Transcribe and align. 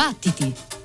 Battiti! 0.00 0.79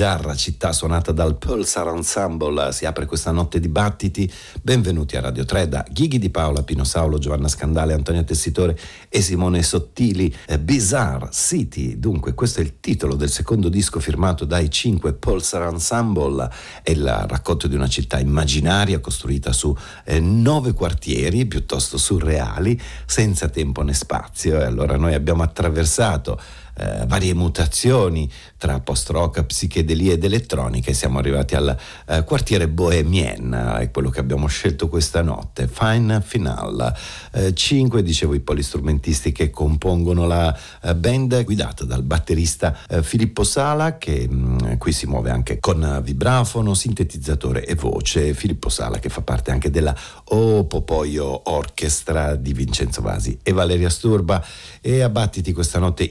Bizzarra 0.00 0.34
città 0.34 0.72
suonata 0.72 1.12
dal 1.12 1.36
Pulsar 1.36 1.88
Ensemble 1.88 2.72
si 2.72 2.86
apre 2.86 3.04
questa 3.04 3.32
notte 3.32 3.60
di 3.60 3.68
battiti. 3.68 4.32
Benvenuti 4.62 5.14
a 5.14 5.20
Radio 5.20 5.44
3 5.44 5.68
da 5.68 5.84
Ghighi 5.86 6.18
di 6.18 6.30
Paola, 6.30 6.62
Pino 6.62 6.84
Saulo, 6.84 7.18
Giovanna 7.18 7.48
Scandale, 7.48 7.92
Antonio 7.92 8.24
Tessitore 8.24 8.78
e 9.10 9.20
Simone 9.20 9.62
Sottili. 9.62 10.34
Eh, 10.46 10.58
Bizarre 10.58 11.28
City, 11.32 11.98
dunque 11.98 12.32
questo 12.32 12.60
è 12.60 12.62
il 12.62 12.80
titolo 12.80 13.14
del 13.14 13.28
secondo 13.28 13.68
disco 13.68 14.00
firmato 14.00 14.46
dai 14.46 14.70
cinque 14.70 15.12
Pulsar 15.12 15.64
Ensemble, 15.64 16.50
è 16.82 16.92
il 16.92 17.06
racconto 17.28 17.68
di 17.68 17.74
una 17.74 17.88
città 17.88 18.18
immaginaria 18.18 19.00
costruita 19.00 19.52
su 19.52 19.76
eh, 20.06 20.18
nove 20.18 20.72
quartieri 20.72 21.44
piuttosto 21.44 21.98
surreali, 21.98 22.80
senza 23.04 23.50
tempo 23.50 23.82
né 23.82 23.92
spazio. 23.92 24.60
E 24.60 24.64
allora 24.64 24.96
noi 24.96 25.12
abbiamo 25.12 25.42
attraversato 25.42 26.40
eh, 26.80 27.04
varie 27.06 27.34
mutazioni 27.34 28.30
tra 28.56 28.80
post-rock, 28.80 29.44
psichedelia 29.44 30.12
ed 30.12 30.24
elettronica 30.24 30.90
e 30.90 30.94
siamo 30.94 31.18
arrivati 31.18 31.54
al 31.54 31.76
eh, 32.06 32.24
quartiere 32.24 32.68
Bohemien, 32.68 33.78
è 33.80 33.90
quello 33.90 34.08
che 34.10 34.20
abbiamo 34.20 34.46
scelto 34.46 34.88
questa 34.88 35.22
notte, 35.22 35.68
Fine 35.68 36.22
Final. 36.22 36.94
Eh, 37.32 37.54
cinque, 37.54 38.02
dicevo, 38.02 38.34
i 38.34 38.40
polistrumentisti 38.40 39.32
che 39.32 39.50
compongono 39.50 40.26
la 40.26 40.56
eh, 40.82 40.94
band 40.94 41.44
guidata 41.44 41.84
dal 41.84 42.02
batterista 42.02 42.76
eh, 42.88 43.02
Filippo 43.02 43.44
Sala 43.44 43.98
che 43.98 44.26
mh, 44.28 44.34
mm, 44.34 44.72
qui 44.78 44.92
si 44.92 45.06
muove 45.06 45.30
anche 45.30 45.58
con 45.58 46.00
vibrafono, 46.02 46.74
sintetizzatore 46.74 47.64
e 47.64 47.74
voce. 47.74 48.34
Filippo 48.34 48.68
Sala 48.68 48.98
che 48.98 49.08
fa 49.08 49.20
parte 49.20 49.50
anche 49.50 49.70
della 49.70 49.94
O 50.24 50.64
Popoio 50.64 51.50
Orchestra 51.50 52.36
di 52.36 52.52
Vincenzo 52.52 53.02
Vasi 53.02 53.38
e 53.42 53.52
Valeria 53.52 53.90
Sturba 53.90 54.44
e 54.80 55.02
a 55.02 55.08
Battiti 55.08 55.52
questa 55.52 55.78
notte 55.78 56.08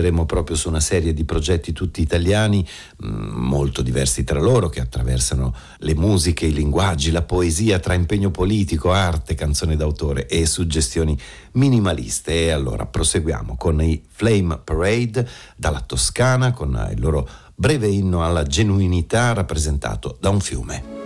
indugeremo 0.00 0.24
proprio 0.24 0.56
su 0.56 0.68
una 0.68 0.80
serie 0.80 1.12
di 1.12 1.24
progetti 1.24 1.72
tutti 1.72 2.00
italiani, 2.00 2.66
mm, 3.04 3.30
molto 3.36 3.82
diversi 3.82 4.24
tra 4.24 4.40
loro, 4.40 4.68
che 4.68 4.80
attraversano 4.80 5.54
le 5.78 5.94
musiche, 5.94 6.46
i 6.46 6.52
linguaggi, 6.52 7.10
la 7.10 7.22
poesia 7.22 7.78
tra 7.78 7.94
impegno 7.94 8.30
politico, 8.30 8.90
arte, 8.92 9.34
canzone 9.34 9.76
d'autore 9.76 10.26
e 10.26 10.46
suggestioni 10.46 11.16
minimaliste. 11.52 12.46
E 12.46 12.50
allora 12.50 12.86
proseguiamo 12.86 13.56
con 13.56 13.80
i 13.82 14.02
Flame 14.08 14.58
Parade 14.58 15.28
dalla 15.56 15.80
Toscana, 15.80 16.52
con 16.52 16.88
il 16.92 17.00
loro 17.00 17.28
breve 17.54 17.88
inno 17.88 18.24
alla 18.24 18.42
genuinità 18.42 19.32
rappresentato 19.34 20.16
da 20.18 20.30
un 20.30 20.40
fiume. 20.40 20.99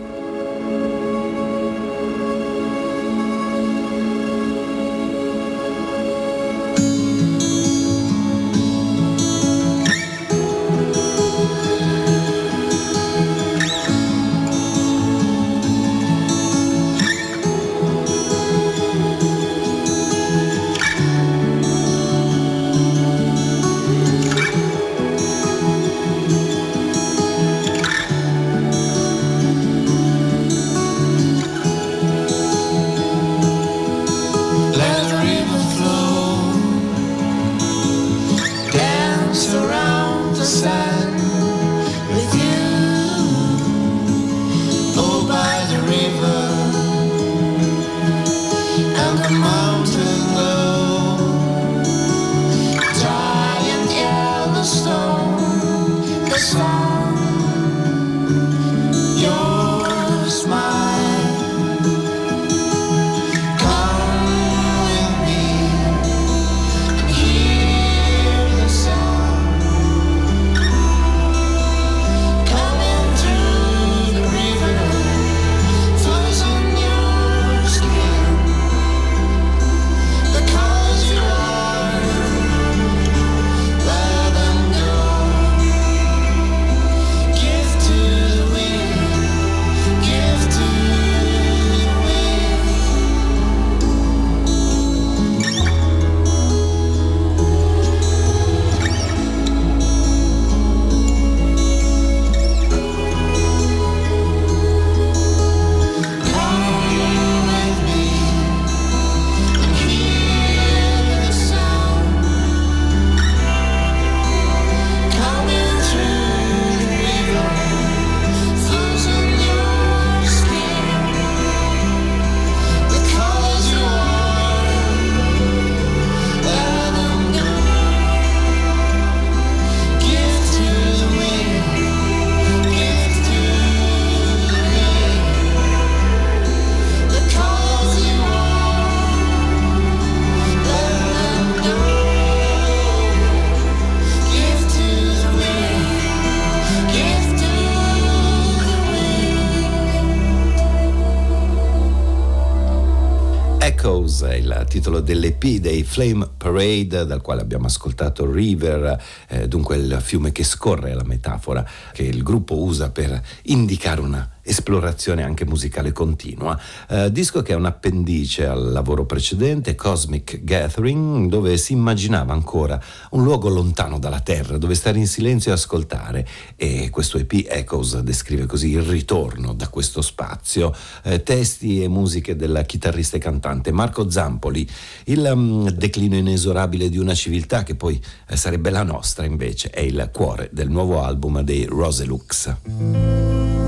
Titolo 154.84 155.00
dell'EP 155.00 155.60
dei 155.60 155.82
Flame 155.82 156.28
Parade, 156.36 157.06
dal 157.06 157.22
quale 157.22 157.40
abbiamo 157.40 157.64
ascoltato 157.64 158.30
River, 158.30 159.02
eh, 159.28 159.48
dunque 159.48 159.76
il 159.76 159.96
fiume 160.02 160.30
che 160.30 160.44
scorre, 160.44 160.90
è 160.90 160.94
la 160.94 161.04
metafora 161.04 161.66
che 161.90 162.02
il 162.02 162.22
gruppo 162.22 162.58
usa 162.58 162.90
per 162.90 163.18
indicare 163.44 164.02
una 164.02 164.33
esplorazione 164.44 165.22
anche 165.22 165.44
musicale 165.44 165.92
continua. 165.92 166.58
Eh, 166.88 167.10
disco 167.10 167.42
che 167.42 167.52
è 167.52 167.56
un 167.56 167.64
appendice 167.64 168.46
al 168.46 168.70
lavoro 168.70 169.06
precedente, 169.06 169.74
Cosmic 169.74 170.44
Gathering, 170.44 171.28
dove 171.28 171.56
si 171.56 171.72
immaginava 171.72 172.32
ancora 172.32 172.80
un 173.10 173.24
luogo 173.24 173.48
lontano 173.48 173.98
dalla 173.98 174.20
Terra, 174.20 174.58
dove 174.58 174.74
stare 174.74 174.98
in 174.98 175.06
silenzio 175.06 175.50
e 175.50 175.54
ascoltare. 175.54 176.26
E 176.56 176.90
questo 176.90 177.18
EP 177.18 177.46
Echoes 177.48 177.98
descrive 178.00 178.46
così 178.46 178.70
il 178.70 178.82
ritorno 178.82 179.54
da 179.54 179.68
questo 179.68 180.02
spazio. 180.02 180.74
Eh, 181.02 181.22
testi 181.22 181.82
e 181.82 181.88
musiche 181.88 182.36
del 182.36 182.62
chitarrista 182.66 183.16
e 183.16 183.20
cantante 183.20 183.72
Marco 183.72 184.10
Zampoli, 184.10 184.68
il 185.04 185.30
um, 185.32 185.70
declino 185.70 186.16
inesorabile 186.16 186.88
di 186.88 186.98
una 186.98 187.14
civiltà 187.14 187.62
che 187.62 187.74
poi 187.74 188.00
eh, 188.28 188.36
sarebbe 188.36 188.70
la 188.70 188.82
nostra 188.82 189.24
invece, 189.24 189.70
è 189.70 189.80
il 189.80 190.10
cuore 190.12 190.50
del 190.52 190.68
nuovo 190.68 191.02
album 191.02 191.40
dei 191.40 191.64
Roselux. 191.64 193.63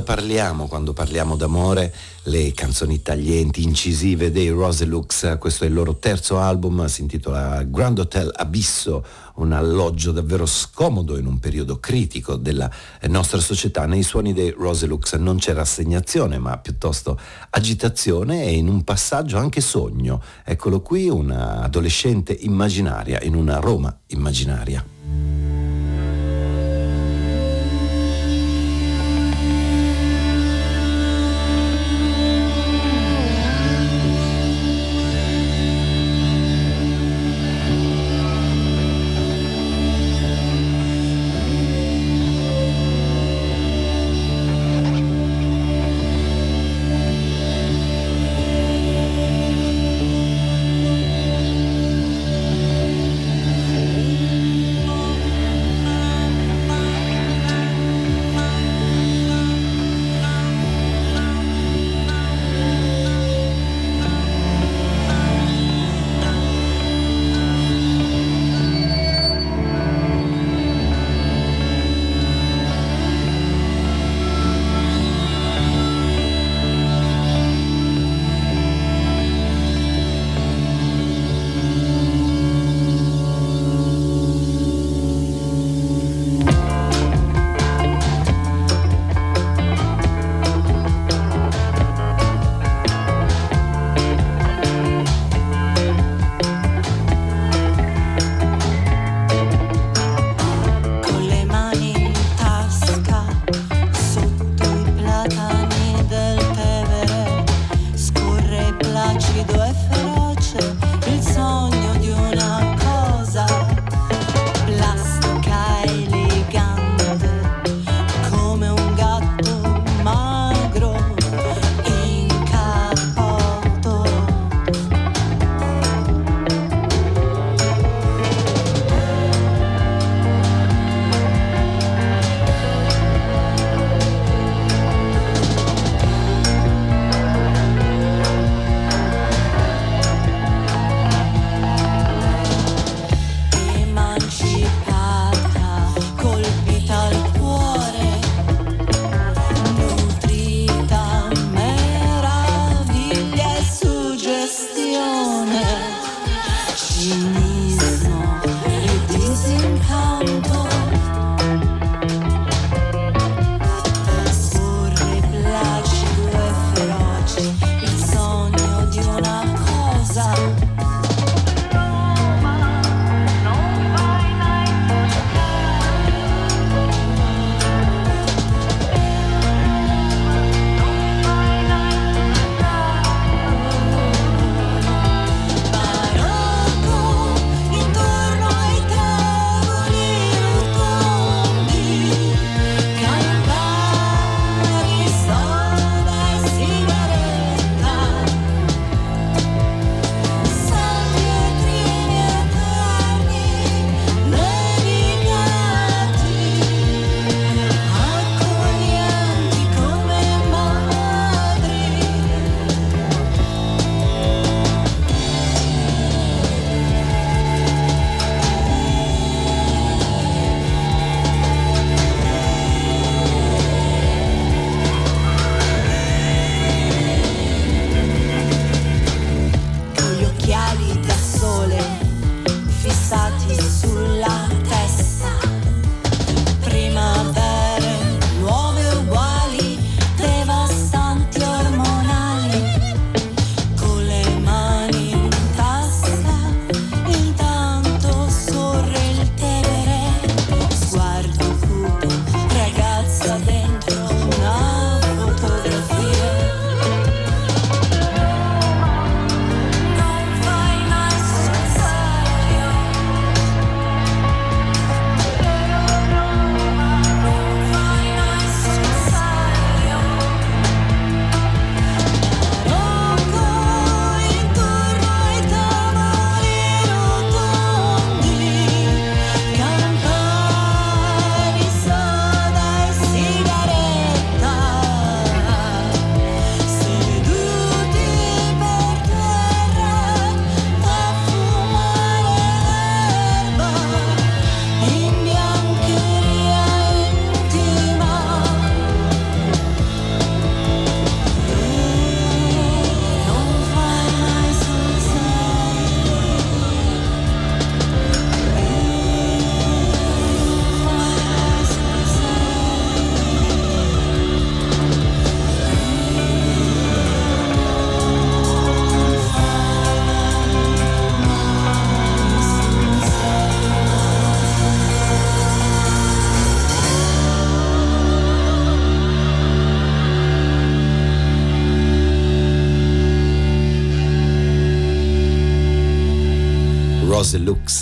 Cosa 0.00 0.02
parliamo 0.02 0.66
quando 0.66 0.92
parliamo 0.92 1.36
d'amore? 1.36 1.92
Le 2.24 2.52
canzoni 2.52 3.02
taglienti, 3.02 3.62
incisive 3.62 4.30
dei 4.30 4.48
Roselux, 4.48 5.38
questo 5.38 5.64
è 5.64 5.66
il 5.66 5.72
loro 5.72 5.96
terzo 5.96 6.38
album, 6.38 6.86
si 6.86 7.02
intitola 7.02 7.62
Grand 7.64 7.98
Hotel 7.98 8.30
Abisso, 8.34 9.04
un 9.36 9.52
alloggio 9.52 10.12
davvero 10.12 10.46
scomodo 10.46 11.16
in 11.18 11.26
un 11.26 11.38
periodo 11.38 11.78
critico 11.80 12.36
della 12.36 12.70
nostra 13.08 13.40
società. 13.40 13.86
Nei 13.86 14.02
suoni 14.02 14.32
dei 14.32 14.50
Roselux 14.50 15.16
non 15.16 15.38
c'è 15.38 15.52
rassegnazione, 15.54 16.38
ma 16.38 16.58
piuttosto 16.58 17.18
agitazione 17.50 18.44
e 18.44 18.56
in 18.56 18.68
un 18.68 18.84
passaggio 18.84 19.38
anche 19.38 19.60
sogno. 19.60 20.22
Eccolo 20.44 20.80
qui, 20.80 21.08
una 21.08 21.62
adolescente 21.62 22.32
immaginaria 22.32 23.20
in 23.22 23.34
una 23.34 23.58
Roma 23.58 23.94
immaginaria. 24.08 24.84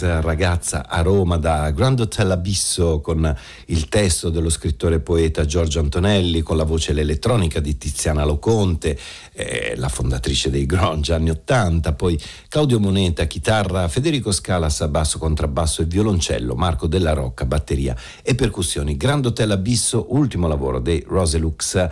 Ragazza 0.00 0.88
a 0.88 1.02
Roma 1.02 1.36
da 1.36 1.70
Grand 1.70 1.98
Hotel 2.00 2.30
Abisso 2.30 3.00
con 3.00 3.36
il 3.66 3.88
testo 3.88 4.30
dello 4.30 4.50
scrittore 4.50 5.00
poeta 5.00 5.44
Giorgio 5.44 5.80
Antonelli, 5.80 6.42
con 6.42 6.56
la 6.56 6.64
voce 6.64 6.92
elettronica 6.92 7.60
di 7.60 7.76
Tiziana 7.76 8.24
Loconte, 8.24 8.98
eh, 9.32 9.74
la 9.76 9.88
fondatrice 9.88 10.50
dei 10.50 10.66
grunge 10.66 11.12
anni 11.12 11.30
80, 11.30 11.92
poi 11.94 12.20
Claudio 12.48 12.80
Moneta, 12.80 13.24
chitarra, 13.24 13.88
Federico 13.88 14.32
Scalas, 14.32 14.86
basso, 14.88 15.18
contrabbasso 15.18 15.82
e 15.82 15.86
violoncello, 15.86 16.54
Marco 16.54 16.86
Della 16.86 17.12
Rocca, 17.12 17.44
batteria 17.44 17.96
e 18.22 18.34
percussioni. 18.34 18.96
Grand 18.96 19.26
Hotel 19.26 19.50
Abisso, 19.50 20.06
ultimo 20.10 20.48
lavoro 20.48 20.78
dei 20.80 21.04
Rose 21.06 21.38
Lux 21.38 21.88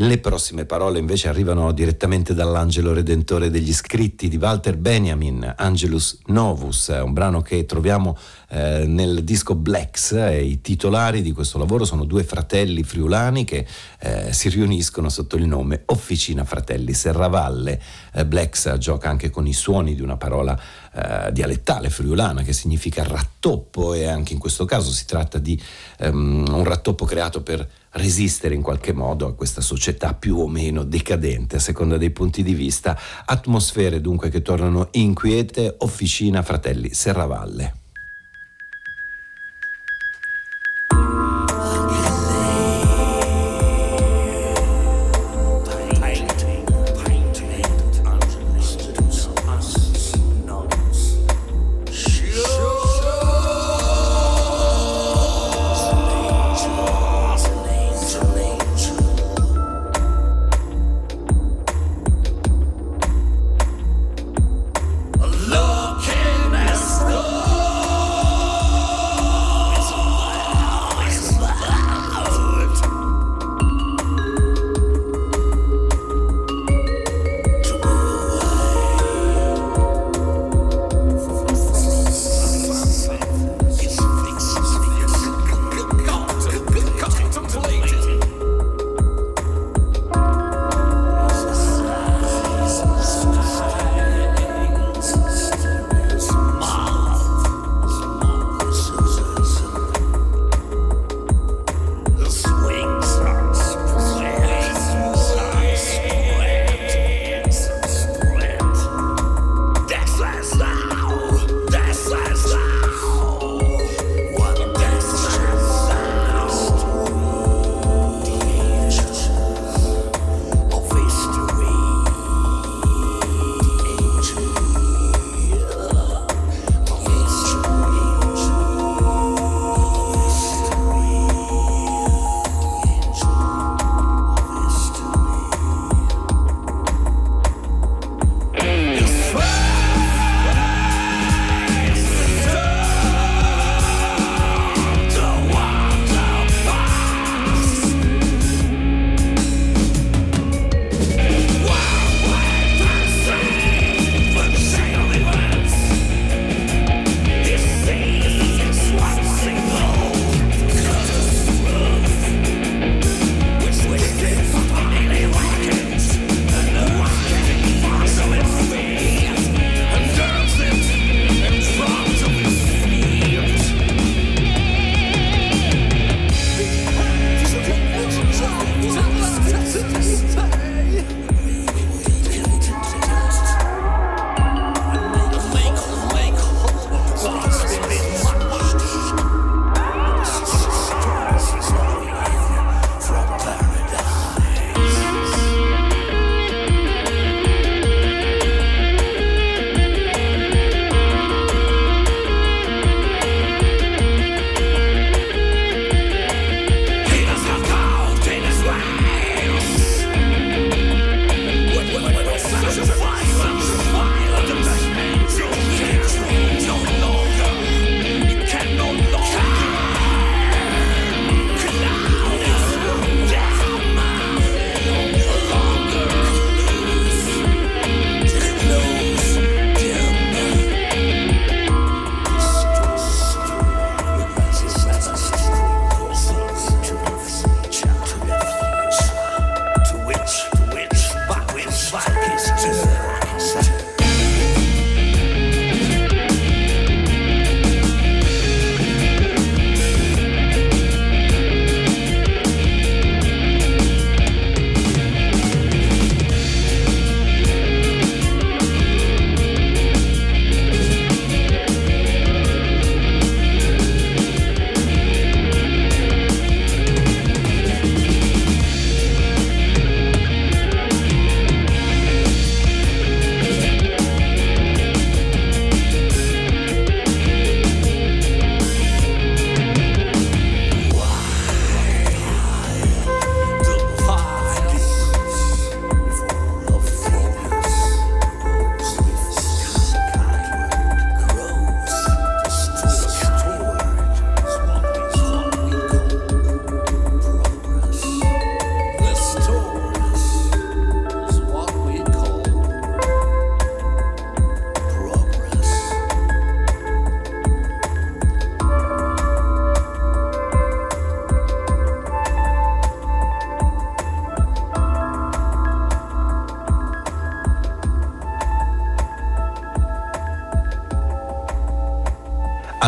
le 0.00 0.18
prossime 0.18 0.66
parole 0.66 0.98
invece 0.98 1.28
arrivano 1.28 1.72
direttamente 1.72 2.34
dall'angelo 2.34 2.92
redentore 2.92 3.48
degli 3.48 3.72
scritti 3.72 4.28
di 4.28 4.36
Walter 4.36 4.76
Benjamin, 4.76 5.54
Angelus 5.56 6.18
Novus, 6.26 6.88
un 6.88 7.14
brano 7.14 7.40
che 7.40 7.64
troviamo 7.64 8.14
eh, 8.48 8.84
nel 8.86 9.24
disco 9.24 9.54
Blacks 9.54 10.10
i 10.10 10.60
titolari 10.60 11.22
di 11.22 11.32
questo 11.32 11.56
lavoro 11.56 11.86
sono 11.86 12.04
due 12.04 12.24
fratelli 12.24 12.82
friulani 12.82 13.44
che 13.44 13.66
eh, 14.00 14.32
si 14.34 14.50
riuniscono 14.50 15.08
sotto 15.08 15.36
il 15.36 15.46
nome 15.46 15.82
Officina 15.86 16.44
Fratelli 16.44 16.92
Serravalle. 16.92 17.80
Eh, 18.12 18.26
Blacks 18.26 18.76
gioca 18.76 19.08
anche 19.08 19.30
con 19.30 19.46
i 19.46 19.54
suoni 19.54 19.94
di 19.94 20.02
una 20.02 20.18
parola 20.18 20.60
eh, 20.92 21.32
dialettale 21.32 21.88
friulana 21.88 22.42
che 22.42 22.52
significa 22.52 23.02
rattoppo 23.02 23.94
e 23.94 24.04
anche 24.04 24.34
in 24.34 24.38
questo 24.38 24.66
caso 24.66 24.90
si 24.90 25.06
tratta 25.06 25.38
di 25.38 25.60
um, 26.00 26.44
un 26.48 26.64
rattoppo 26.64 27.04
creato 27.04 27.42
per 27.42 27.66
resistere 27.96 28.54
in 28.54 28.62
qualche 28.62 28.92
modo 28.92 29.26
a 29.26 29.34
questa 29.34 29.60
società 29.60 30.14
più 30.14 30.38
o 30.38 30.48
meno 30.48 30.84
decadente 30.84 31.56
a 31.56 31.60
seconda 31.60 31.96
dei 31.96 32.10
punti 32.10 32.42
di 32.42 32.54
vista, 32.54 32.98
atmosfere 33.24 34.00
dunque 34.00 34.28
che 34.28 34.42
tornano 34.42 34.88
inquiete, 34.92 35.74
officina 35.78 36.42
fratelli 36.42 36.92
Serravalle. 36.92 37.85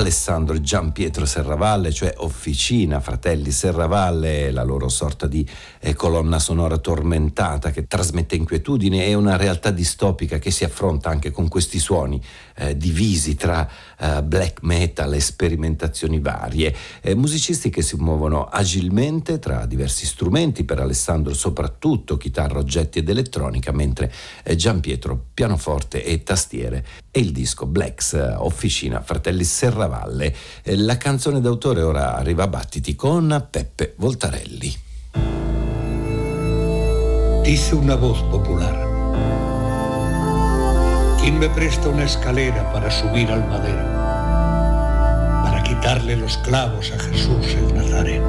Alessandro 0.09 0.59
Gian 0.59 0.93
Pietro 0.93 1.27
Serravalle, 1.27 1.93
cioè 1.93 2.15
Officina 2.17 2.99
Fratelli 2.99 3.51
Serravalle, 3.51 4.51
la 4.51 4.63
loro 4.63 4.89
sorta 4.89 5.27
di 5.27 5.47
eh, 5.81 5.93
colonna 5.93 6.39
sonora 6.39 6.79
tormentata 6.79 7.71
che 7.71 7.87
trasmette 7.87 8.35
inquietudine 8.35 9.05
e 9.05 9.13
una 9.13 9.37
realtà 9.37 9.71
distopica 9.71 10.39
che 10.39 10.51
si 10.51 10.65
affronta 10.65 11.11
anche 11.11 11.31
con 11.31 11.49
questi 11.49 11.79
suoni 11.79 12.19
eh, 12.59 12.77
divisi 12.77 13.35
tra 13.35 13.69
eh, 13.99 14.23
black 14.23 14.63
metal 14.63 15.15
e 15.15 15.21
sperimentazioni 15.21 16.19
varie. 16.19 16.75
Eh, 17.01 17.15
musicisti 17.15 17.71
che 17.71 17.83
si 17.83 17.97
muovono 17.97 18.47
agilmente 18.47 19.39
tra 19.39 19.67
diversi 19.67 20.07
strumenti, 20.07 20.65
per 20.65 20.81
Alessandro 20.81 21.35
soprattutto 21.35 22.17
chitarra, 22.17 22.59
oggetti 22.59 22.99
ed 22.99 23.09
elettronica, 23.09 23.73
mentre 23.73 24.13
eh, 24.43 24.57
Gian 24.57 24.81
Pietro 24.81 25.27
pianoforte 25.33 26.05
e 26.05 26.23
tastiere 26.23 26.85
e 27.11 27.21
il 27.21 27.33
disco 27.33 27.67
Blacks 27.67 28.13
Officina 28.39 29.01
Fratelli 29.01 29.45
Serravalle. 29.45 30.35
Eh, 30.63 30.77
la 30.77 30.97
canzone 30.97 31.41
d'autore 31.41 31.83
ora 31.83 32.17
arriva 32.17 32.45
a 32.45 32.49
battiti 32.49 32.95
con 32.95 33.47
Peppe 33.51 33.95
Voltarelli. 33.97 34.87
Dice 37.43 37.75
una 37.75 37.95
voz 37.95 38.21
popular. 38.29 39.48
¿Quién 41.29 41.41
me 41.41 41.51
presta 41.51 41.91
una 41.91 42.05
escalera 42.05 42.73
para 42.73 42.91
subir 42.91 43.31
al 43.31 43.47
madero? 43.47 43.85
Para 45.45 45.63
quitarle 45.63 46.17
los 46.17 46.39
clavos 46.39 46.91
a 46.91 46.99
Jesús 46.99 47.45
el 47.49 47.75
Nazareno. 47.75 48.27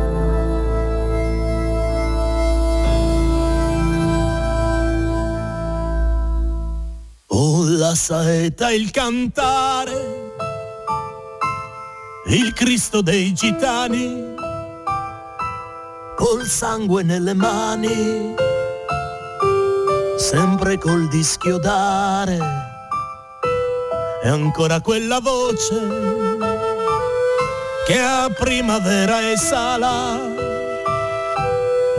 Oh, 7.28 7.64
la 7.64 7.96
saeta, 7.96 8.70
il 8.74 8.92
cantare, 8.92 10.34
il 12.26 12.54
Cristo 12.54 13.02
dei 13.02 13.34
gitani, 13.34 14.36
col 16.18 16.46
sangue 16.46 17.04
nelle 17.04 17.34
mani, 17.34 18.36
sempre 20.18 20.78
col 20.78 21.08
dischiodare, 21.08 22.59
e 24.22 24.28
ancora 24.28 24.82
quella 24.82 25.20
voce 25.20 26.28
che 27.86 28.00
a 28.00 28.30
primavera 28.38 29.32
esala 29.32 30.20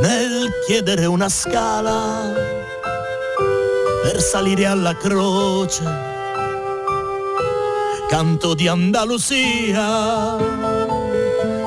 nel 0.01 0.51
chiedere 0.67 1.07
una 1.07 1.29
scala 1.29 2.33
per 4.03 4.21
salire 4.21 4.67
alla 4.67 4.97
croce. 4.97 6.09
Canto 8.09 8.55
di 8.55 8.67
Andalusia, 8.67 10.37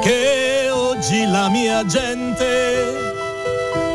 che 0.02 0.70
oggi 0.72 1.26
la 1.26 1.48
mia 1.50 1.86
gente 1.86 3.12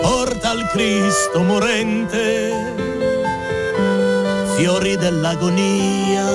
porta 0.01 0.51
al 0.51 0.67
Cristo 0.69 1.43
morente, 1.43 2.78
fiori 4.59 4.97
dell'agonia. 4.97 6.27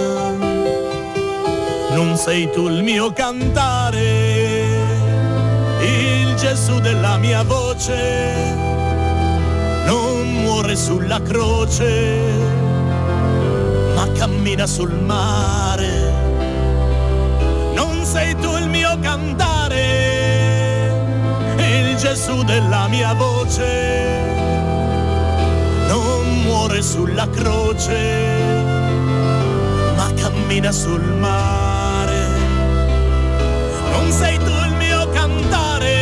Non 1.92 2.18
sei 2.18 2.50
tu 2.50 2.68
il 2.68 2.82
mio 2.82 3.14
cantare, 3.14 4.02
il 5.82 6.34
Gesù 6.36 6.80
della 6.80 7.18
mia 7.18 7.44
voce 7.44 8.72
muore 10.64 10.76
sulla 10.76 11.22
croce, 11.22 12.22
ma 13.96 14.08
cammina 14.14 14.66
sul 14.66 14.94
mare. 14.94 16.12
Non 17.76 18.04
sei 18.06 18.36
tu 18.36 18.56
il 18.58 18.70
mio 18.70 18.98
cantare, 19.02 19.82
il 21.58 21.96
Gesù 21.98 22.44
della 22.44 22.88
mia 22.88 23.14
voce. 23.14 24.63
Non 26.84 26.92
sulla 26.92 27.30
croce, 27.30 27.96
ma 29.96 30.12
cammina 30.16 30.70
sul 30.74 31.02
mare. 31.02 32.28
Non 33.90 34.12
sei 34.12 34.38
tu 34.38 34.52
il 34.52 34.74
mio 34.78 35.08
cantare, 35.12 35.96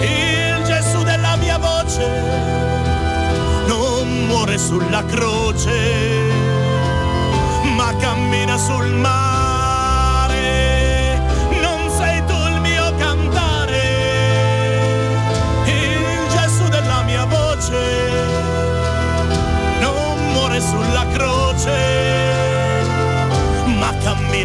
il 0.00 0.64
Gesù 0.64 1.02
della 1.02 1.36
mia 1.36 1.58
voce 1.58 2.48
muore 4.26 4.56
sulla 4.56 5.04
croce, 5.04 6.32
ma 7.76 7.94
cammina 7.98 8.56
sul 8.56 8.94
mare. 8.94 9.29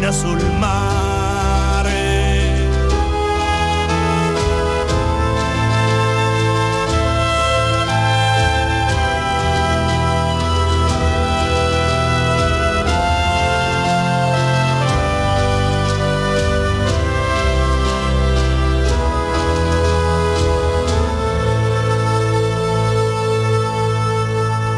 Ma 0.00 0.10
cammina 0.60 1.15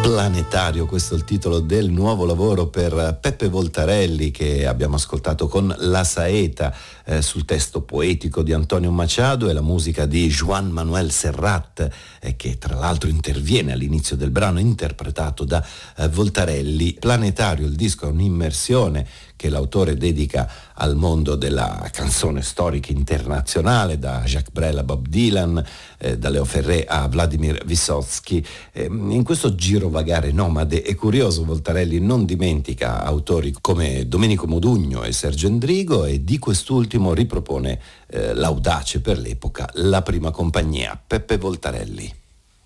Planetario, 0.09 0.87
questo 0.87 1.13
è 1.13 1.19
il 1.19 1.25
titolo 1.25 1.61
del 1.61 1.91
nuovo 1.91 2.25
lavoro 2.25 2.69
per 2.69 3.19
Peppe 3.21 3.51
Voltarelli 3.51 4.31
che 4.31 4.67
abbiamo 4.67 4.95
ascoltato 4.95 5.49
con 5.49 5.73
La 5.81 6.03
Saeta 6.03 6.75
eh, 7.05 7.21
sul 7.21 7.45
testo 7.45 7.83
poetico 7.83 8.43
di 8.43 8.55
Antonio 8.55 8.91
Machado 8.91 9.51
e 9.51 9.53
la 9.53 9.61
musica 9.61 10.07
di 10.07 10.27
Juan 10.29 10.71
Manuel 10.71 11.11
Serrat 11.11 11.91
eh, 12.21 12.37
che 12.37 12.57
tra 12.57 12.75
l'altro 12.75 13.11
interviene 13.11 13.73
all'inizio 13.73 14.17
del 14.17 14.31
brano 14.31 14.61
interpretato 14.61 15.45
da 15.45 15.63
eh, 15.97 16.09
Voltarelli. 16.09 16.97
Planetario, 16.99 17.67
il 17.67 17.75
disco 17.75 18.07
è 18.07 18.11
un'immersione 18.11 19.07
che 19.39 19.49
l'autore 19.49 19.97
dedica 19.97 20.51
al 20.75 20.97
mondo 20.97 21.37
della 21.37 21.89
canzone 21.93 22.43
storica 22.43 22.91
internazionale, 22.91 23.97
da 23.97 24.23
Jacques 24.25 24.53
Brel 24.53 24.79
a 24.79 24.83
Bob 24.83 25.07
Dylan, 25.07 25.65
eh, 25.99 26.19
da 26.19 26.29
Leo 26.29 26.45
Ferré 26.45 26.85
a 26.85 27.07
Vladimir 27.07 27.65
Vysotsky. 27.65 28.45
Eh, 28.73 28.87
in 28.87 29.23
questo 29.23 29.55
giro 29.55 29.91
vagare 29.91 30.33
nomade 30.33 30.83
e 30.83 30.97
curioso 30.97 31.45
Voltarelli 31.45 32.01
non 32.01 32.25
dimentica 32.25 33.05
autori 33.05 33.55
come 33.61 34.09
Domenico 34.09 34.49
Modugno 34.49 35.05
e 35.05 35.13
Sergio 35.13 35.47
Endrigo 35.47 36.05
e 36.05 36.25
di 36.25 36.41
quest'ultimo 36.41 37.15
ripropone 37.15 37.81
eh, 38.09 38.35
l'audace 38.35 39.01
per 39.01 39.19
l'epoca 39.19 39.71
La 39.75 40.03
prima 40.03 40.33
compagnia, 40.33 41.01
Peppe 41.07 41.39
Voltarelli. 41.39 42.13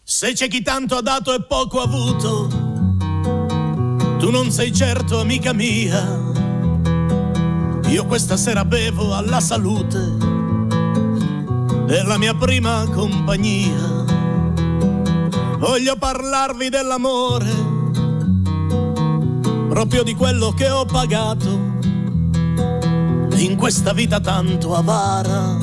Se 0.02 0.32
c'è 0.32 0.48
chi 0.48 0.62
tanto 0.62 0.96
ha 0.96 1.02
dato 1.02 1.34
e 1.34 1.42
poco 1.42 1.80
ha 1.80 1.84
avuto, 1.84 2.48
tu 4.18 4.30
non 4.30 4.50
sei 4.50 4.72
certo 4.72 5.20
amica 5.20 5.52
mia 5.52 6.31
io 7.92 8.06
questa 8.06 8.38
sera 8.38 8.64
bevo 8.64 9.14
alla 9.14 9.38
salute 9.38 10.16
della 11.84 12.16
mia 12.16 12.32
prima 12.34 12.86
compagnia. 12.90 14.04
Voglio 15.58 15.96
parlarvi 15.96 16.70
dell'amore, 16.70 17.50
proprio 19.68 20.02
di 20.02 20.14
quello 20.14 20.52
che 20.52 20.70
ho 20.70 20.86
pagato 20.86 21.50
in 23.34 23.56
questa 23.58 23.92
vita 23.92 24.20
tanto 24.20 24.74
avara. 24.74 25.58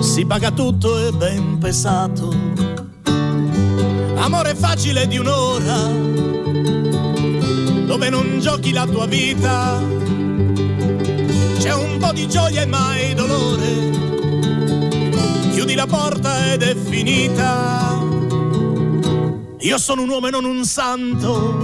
Si 0.00 0.26
paga 0.26 0.50
tutto 0.50 0.98
e 0.98 1.12
ben 1.12 1.56
pesato. 1.56 2.30
Amore 4.16 4.54
facile 4.54 5.06
di 5.06 5.16
un'ora, 5.16 5.86
dove 7.86 8.10
non 8.10 8.38
giochi 8.38 8.72
la 8.72 8.84
tua 8.84 9.06
vita 9.06 10.27
un 11.98 12.04
po' 12.04 12.12
di 12.12 12.28
gioia 12.28 12.62
e 12.62 12.66
mai 12.66 13.12
dolore. 13.14 13.90
Chiudi 15.50 15.74
la 15.74 15.86
porta 15.86 16.52
ed 16.52 16.62
è 16.62 16.76
finita. 16.76 17.98
Io 19.58 19.78
sono 19.78 20.02
un 20.02 20.08
uomo 20.08 20.28
e 20.28 20.30
non 20.30 20.44
un 20.44 20.64
santo. 20.64 21.56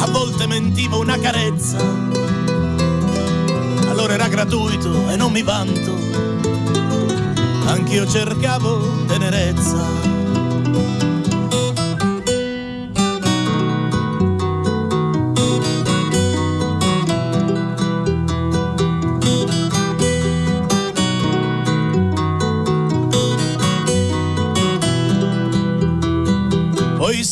A 0.00 0.06
volte 0.06 0.46
mentivo 0.46 0.98
una 0.98 1.18
carezza. 1.18 1.76
Allora 3.90 4.14
era 4.14 4.28
gratuito 4.28 5.10
e 5.10 5.16
non 5.16 5.30
mi 5.30 5.42
vanto. 5.42 5.94
Anch'io 7.66 8.08
cercavo 8.08 9.04
tenerezza. 9.06 9.84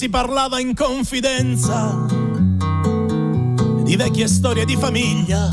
Si 0.02 0.08
parlava 0.08 0.58
in 0.58 0.74
confidenza 0.74 2.06
di 3.84 3.94
vecchie 3.94 4.26
storie 4.26 4.64
di 4.64 4.74
famiglia, 4.74 5.48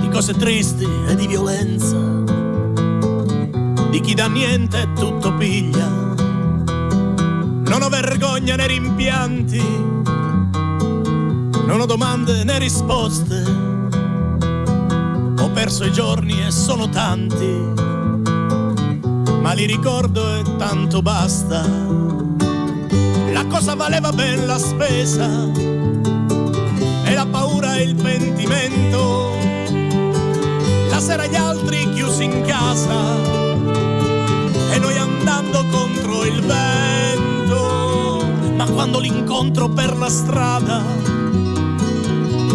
di 0.00 0.08
cose 0.08 0.34
tristi 0.34 0.84
e 1.06 1.14
di 1.14 1.28
violenza, 1.28 1.96
di 3.88 4.00
chi 4.00 4.14
da 4.14 4.26
niente 4.26 4.88
tutto 4.96 5.32
piglia. 5.34 5.86
Non 7.66 7.82
ho 7.82 7.88
vergogna 7.88 8.56
né 8.56 8.66
rimpianti, 8.66 9.62
non 11.66 11.78
ho 11.78 11.86
domande 11.86 12.42
né 12.42 12.58
risposte, 12.58 13.44
ho 15.38 15.50
perso 15.52 15.84
i 15.84 15.92
giorni 15.92 16.44
e 16.44 16.50
sono 16.50 16.88
tanti 16.88 17.78
ma 19.40 19.52
li 19.52 19.66
ricordo 19.66 20.36
e 20.36 20.42
tanto 20.58 21.00
basta. 21.00 22.09
La 23.40 23.46
cosa 23.46 23.74
valeva 23.74 24.12
ben 24.12 24.44
la 24.44 24.58
spesa 24.58 25.26
e 27.06 27.14
la 27.14 27.24
paura 27.24 27.76
e 27.76 27.84
il 27.84 27.94
pentimento. 27.94 29.34
La 30.90 31.00
sera 31.00 31.24
gli 31.24 31.36
altri 31.36 31.90
chiusi 31.94 32.24
in 32.24 32.42
casa 32.42 33.16
e 34.74 34.78
noi 34.78 34.94
andando 34.98 35.64
contro 35.70 36.26
il 36.26 36.42
vento. 36.42 38.26
Ma 38.56 38.66
quando 38.66 38.98
l'incontro 38.98 39.70
per 39.70 39.96
la 39.96 40.10
strada 40.10 40.82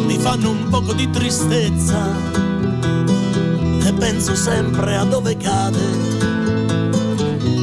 mi 0.06 0.19
fanno 0.19 0.52
un 0.52 0.67
poco 0.69 0.93
di 0.93 1.10
tristezza 1.10 1.98
e 3.84 3.93
penso 3.93 4.36
sempre 4.36 4.98
a 4.98 5.04
dove 5.04 5.36
cade 5.36 6.15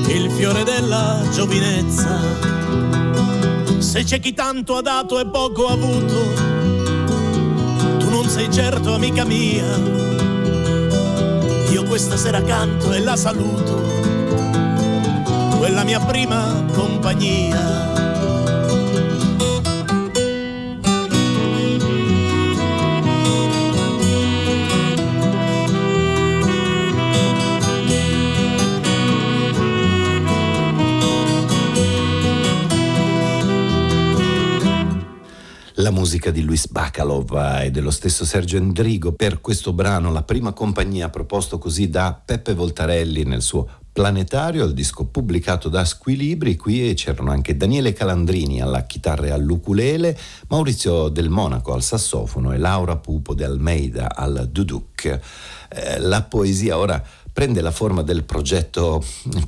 il 0.09 0.29
fiore 0.29 0.65
della 0.65 1.23
giovinezza. 1.31 2.92
Se 3.83 4.05
c'è 4.05 4.21
chi 4.21 4.33
tanto 4.33 4.77
ha 4.77 4.81
dato 4.81 5.19
e 5.19 5.27
poco 5.27 5.67
ha 5.67 5.73
avuto, 5.73 6.33
tu 7.99 8.09
non 8.09 8.27
sei 8.29 8.51
certo 8.51 8.95
amica 8.95 9.25
mia. 9.25 9.77
Io 11.71 11.83
questa 11.85 12.17
sera 12.17 12.41
canto 12.43 12.93
e 12.93 13.01
la 13.01 13.17
saluto, 13.17 13.83
quella 15.59 15.83
mia 15.83 16.01
prima 16.01 16.65
compagnia. 16.73 18.02
Musica 36.13 36.31
di 36.31 36.43
Luis 36.43 36.69
Bacalov 36.69 37.63
e 37.63 37.71
dello 37.71 37.91
stesso 37.91 38.27
Sergio 38.27 38.59
Endrigo 38.59 39.13
per 39.13 39.41
questo 39.41 39.73
brano, 39.73 40.13
la 40.13 40.23
prima 40.23 40.53
compagnia 40.53 41.09
proposto 41.09 41.57
così 41.57 41.89
da 41.89 42.21
Peppe 42.23 42.53
Voltarelli 42.53 43.25
nel 43.25 43.41
suo 43.41 43.67
Planetario, 43.91 44.65
il 44.65 44.75
disco 44.75 45.07
pubblicato 45.07 45.71
da 45.71 45.87
Squilibri, 45.87 46.57
qui 46.57 46.93
c'erano 46.95 47.31
anche 47.31 47.57
Daniele 47.57 47.95
Calandrini 47.95 48.61
alla 48.61 48.85
chitarra 48.85 49.27
e 49.27 49.31
all'ukulele, 49.31 50.19
Maurizio 50.49 51.09
Del 51.09 51.31
Monaco 51.31 51.73
al 51.73 51.83
sassofono 51.83 52.53
e 52.53 52.59
Laura 52.59 52.97
Pupo 52.97 53.33
de 53.33 53.45
Almeida 53.45 54.15
al 54.15 54.49
duduk. 54.51 55.05
Eh, 55.05 55.99
la 55.99 56.23
poesia 56.23 56.77
ora 56.77 57.03
prende 57.33 57.61
la 57.63 57.71
forma 57.71 58.03
del 58.03 58.25
progetto 58.25 59.03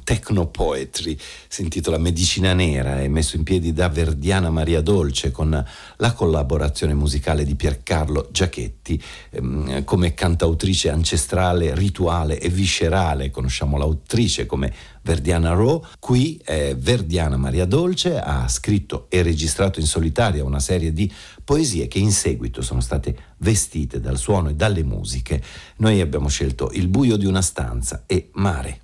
Techno 0.05 0.47
Poetry, 0.47 1.17
si 1.49 1.63
intitola 1.63 1.99
Medicina 1.99 2.55
Nera, 2.55 3.01
è 3.01 3.09
messo 3.09 3.37
in 3.37 3.43
piedi 3.43 3.73
da 3.73 3.89
Verdiana 3.89 4.51
Maria 4.51 4.81
Dolce 4.81 5.31
con 5.31 5.65
la 5.97 6.13
collaborazione 6.13 6.95
musicale 6.95 7.45
di 7.45 7.55
Piercarlo 7.55 8.29
Giachetti 8.31 9.03
ehm, 9.31 9.85
come 9.85 10.15
cantautrice 10.15 10.91
ancestrale, 10.91 11.75
rituale 11.75 12.41
e 12.41 12.49
viscerale, 12.49 13.31
conosciamo 13.31 13.77
l'autrice 13.77 14.47
come 14.47 14.73
Verdiana 15.05 15.53
Ro. 15.53 15.87
Qui 15.99 16.41
eh, 16.45 16.75
Verdiana 16.77 17.37
Maria 17.37 17.67
Dolce 17.67 18.19
ha 18.19 18.49
scritto 18.49 19.07
e 19.11 19.23
registrato 19.23 19.79
in 19.79 19.87
solitaria 19.87 20.45
una 20.45 20.61
serie 20.61 20.93
di 20.93 21.13
poesie 21.45 21.87
che 21.89 21.99
in 21.99 22.11
seguito 22.11 22.63
sono 22.63 22.81
state 22.81 23.17
vestite 23.39 24.01
dal 24.01 24.17
suono 24.17 24.49
e 24.49 24.55
dalle 24.55 24.83
musiche. 24.83 25.43
Noi 25.77 26.01
abbiamo 26.01 26.29
scelto 26.29 26.71
Il 26.73 26.89
buio 26.89 27.17
di 27.17 27.27
una 27.27 27.43
stanza 27.43 28.05
e 28.07 28.31
Mare. 28.33 28.81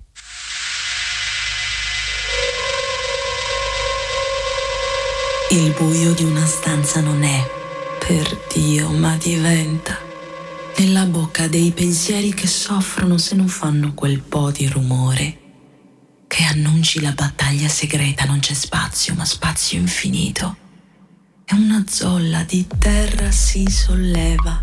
Il 5.49 5.73
buio 5.77 6.13
di 6.13 6.23
una 6.23 6.45
stanza 6.45 7.01
non 7.01 7.23
è 7.23 7.45
per 8.07 8.39
Dio, 8.53 8.89
ma 8.89 9.17
diventa 9.17 9.97
nella 10.77 11.05
bocca 11.05 11.47
dei 11.47 11.71
pensieri 11.71 12.33
che 12.33 12.47
soffrono 12.47 13.17
se 13.17 13.35
non 13.35 13.49
fanno 13.49 13.93
quel 13.93 14.21
po' 14.21 14.49
di 14.51 14.67
rumore 14.67 15.40
che 16.31 16.45
annunci 16.45 17.01
la 17.01 17.11
battaglia 17.11 17.67
segreta, 17.67 18.23
non 18.23 18.39
c'è 18.39 18.53
spazio, 18.53 19.13
ma 19.15 19.25
spazio 19.25 19.77
infinito. 19.77 20.55
E 21.43 21.53
una 21.55 21.83
zolla 21.85 22.43
di 22.43 22.65
terra 22.79 23.29
si 23.31 23.69
solleva 23.69 24.57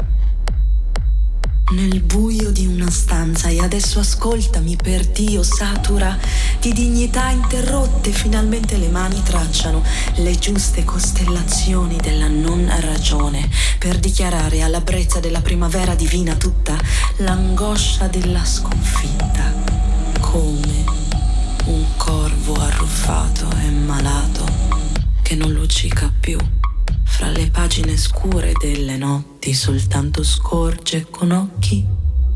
nel 1.74 2.00
buio 2.00 2.52
di 2.52 2.66
una 2.66 2.88
stanza 2.90 3.48
e 3.48 3.60
adesso 3.60 3.98
ascoltami 3.98 4.76
per 4.76 5.04
Dio, 5.08 5.42
satura 5.42 6.18
di 6.58 6.72
dignità 6.72 7.28
interrotte, 7.28 8.12
finalmente 8.12 8.78
le 8.78 8.88
mani 8.88 9.22
tracciano 9.22 9.84
le 10.14 10.38
giuste 10.38 10.84
costellazioni 10.84 11.96
della 11.96 12.28
non 12.28 12.66
ragione 12.80 13.46
per 13.78 13.98
dichiarare 13.98 14.62
alla 14.62 14.80
brezza 14.80 15.20
della 15.20 15.42
primavera 15.42 15.94
divina 15.94 16.34
tutta 16.34 16.78
l'angoscia 17.18 18.06
della 18.06 18.46
sconfitta, 18.46 19.52
come 20.20 20.87
un 21.68 21.84
corvo 21.96 22.54
arruffato 22.54 23.48
e 23.62 23.70
malato 23.70 24.44
che 25.22 25.34
non 25.34 25.52
luccica 25.52 26.10
più. 26.18 26.38
Fra 27.04 27.28
le 27.28 27.50
pagine 27.50 27.96
scure 27.96 28.52
delle 28.58 28.96
notti 28.96 29.52
soltanto 29.52 30.22
scorge 30.22 31.06
con 31.10 31.30
occhi 31.30 31.86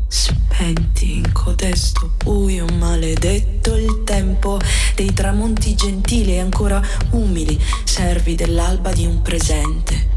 spenti 0.07 1.17
in 1.17 1.31
codesto 1.31 2.11
buio 2.17 2.67
maledetto 2.77 3.75
il 3.75 4.03
tempo 4.03 4.59
dei 4.93 5.11
tramonti 5.11 5.73
gentili 5.73 6.33
e 6.33 6.39
ancora 6.39 6.79
umili, 7.11 7.59
servi 7.83 8.35
dell'alba 8.35 8.91
di 8.91 9.07
un 9.07 9.23
presente 9.23 10.09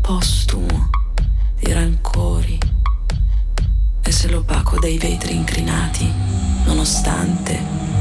postumo 0.00 0.90
di 1.58 1.72
rancori. 1.72 2.58
E 4.02 4.12
se 4.12 4.28
l'opaco 4.28 4.78
dei 4.78 4.98
vetri 4.98 5.34
incrinati, 5.34 6.08
nonostante 6.64 7.99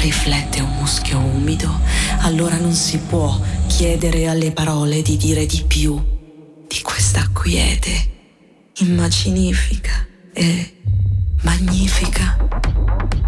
riflette 0.00 0.60
un 0.60 0.74
muschio 0.76 1.18
umido, 1.18 1.80
allora 2.20 2.56
non 2.56 2.72
si 2.72 2.98
può 2.98 3.38
chiedere 3.66 4.28
alle 4.28 4.50
parole 4.50 5.02
di 5.02 5.16
dire 5.16 5.44
di 5.46 5.62
più 5.66 6.02
di 6.66 6.80
questa 6.82 7.28
quiete 7.32 8.08
immaginifica 8.78 10.06
e 10.32 10.82
magnifica. 11.42 12.48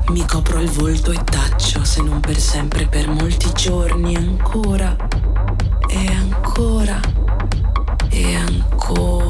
Mi 0.09 0.27
copro 0.27 0.61
il 0.61 0.71
volto 0.71 1.13
e 1.13 1.23
taccio, 1.25 1.85
se 1.85 2.03
non 2.03 2.21
per 2.21 2.39
sempre, 2.39 2.87
per 2.87 3.09
molti 3.09 3.51
giorni 3.55 4.17
ancora 4.17 4.97
e 5.89 6.07
ancora 6.07 7.01
e 8.11 8.35
ancora 8.35 9.22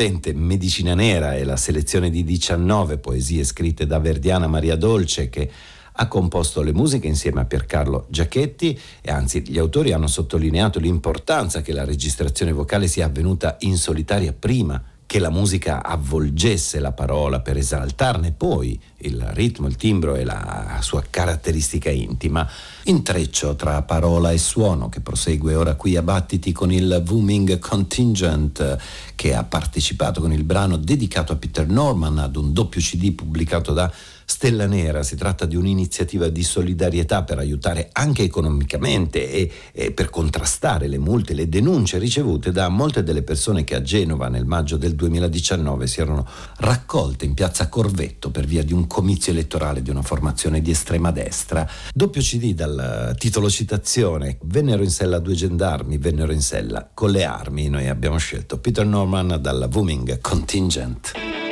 La 0.00 0.06
potente 0.06 0.32
Medicina 0.32 0.94
Nera 0.94 1.34
è 1.34 1.44
la 1.44 1.58
selezione 1.58 2.08
di 2.08 2.24
19 2.24 2.96
poesie 2.96 3.44
scritte 3.44 3.86
da 3.86 3.98
Verdiana 3.98 4.46
Maria 4.46 4.74
Dolce 4.74 5.28
che 5.28 5.50
ha 5.92 6.08
composto 6.08 6.62
le 6.62 6.72
musiche 6.72 7.06
insieme 7.06 7.42
a 7.42 7.44
Piercarlo 7.44 8.06
Giachetti 8.08 8.80
e 9.02 9.10
anzi 9.10 9.42
gli 9.42 9.58
autori 9.58 9.92
hanno 9.92 10.06
sottolineato 10.06 10.78
l'importanza 10.78 11.60
che 11.60 11.74
la 11.74 11.84
registrazione 11.84 12.52
vocale 12.52 12.88
sia 12.88 13.04
avvenuta 13.04 13.58
in 13.60 13.76
solitaria 13.76 14.32
prima 14.32 14.82
che 15.04 15.18
la 15.18 15.28
musica 15.28 15.84
avvolgesse 15.84 16.80
la 16.80 16.92
parola 16.92 17.40
per 17.40 17.58
esaltarne 17.58 18.32
poi 18.32 18.80
il 19.02 19.20
ritmo, 19.32 19.66
il 19.66 19.76
timbro 19.76 20.14
e 20.14 20.24
la 20.24 20.78
sua 20.80 21.02
caratteristica 21.08 21.90
intima. 21.90 22.48
Intreccio 22.84 23.54
tra 23.56 23.82
parola 23.82 24.32
e 24.32 24.38
suono 24.38 24.88
che 24.88 25.00
prosegue 25.00 25.54
ora 25.54 25.74
qui 25.74 25.96
a 25.96 26.02
Battiti 26.02 26.52
con 26.52 26.72
il 26.72 27.00
Booming 27.04 27.58
Contingent 27.58 28.78
che 29.14 29.34
ha 29.34 29.44
partecipato 29.44 30.20
con 30.20 30.32
il 30.32 30.44
brano 30.44 30.76
dedicato 30.76 31.32
a 31.32 31.36
Peter 31.36 31.68
Norman 31.68 32.18
ad 32.18 32.36
un 32.36 32.52
doppio 32.52 32.80
CD 32.80 33.12
pubblicato 33.12 33.72
da 33.72 33.92
Stella 34.30 34.66
Nera 34.66 35.02
si 35.02 35.16
tratta 35.16 35.44
di 35.44 35.56
un'iniziativa 35.56 36.28
di 36.28 36.44
solidarietà 36.44 37.24
per 37.24 37.38
aiutare 37.38 37.88
anche 37.92 38.22
economicamente 38.22 39.28
e, 39.28 39.50
e, 39.72 39.90
per 39.90 40.08
contrastare 40.08 40.86
le 40.86 40.98
multe, 40.98 41.34
le 41.34 41.48
denunce 41.48 41.98
ricevute 41.98 42.52
da 42.52 42.68
molte 42.68 43.02
delle 43.02 43.22
persone 43.22 43.64
che 43.64 43.74
a 43.74 43.82
Genova 43.82 44.28
nel 44.28 44.46
maggio 44.46 44.76
del 44.76 44.94
2019 44.94 45.88
si 45.88 46.00
erano 46.00 46.24
raccolte 46.58 47.24
in 47.24 47.34
piazza 47.34 47.68
Corvetto 47.68 48.30
per 48.30 48.46
via 48.46 48.62
di 48.62 48.72
un 48.72 48.86
comizio 48.90 49.30
elettorale 49.30 49.82
di 49.82 49.90
una 49.90 50.02
formazione 50.02 50.60
di 50.60 50.72
estrema 50.72 51.12
destra. 51.12 51.64
Doppio 51.94 52.20
CD 52.20 52.54
dal 52.54 53.14
titolo 53.16 53.48
citazione, 53.48 54.38
vennero 54.42 54.82
in 54.82 54.90
sella 54.90 55.20
due 55.20 55.34
gendarmi, 55.34 55.96
vennero 55.96 56.32
in 56.32 56.42
sella 56.42 56.90
con 56.92 57.10
le 57.12 57.24
armi, 57.24 57.68
noi 57.68 57.86
abbiamo 57.86 58.18
scelto 58.18 58.58
Peter 58.58 58.84
Norman 58.84 59.38
dalla 59.40 59.68
Booming 59.68 60.20
Contingent. 60.20 61.49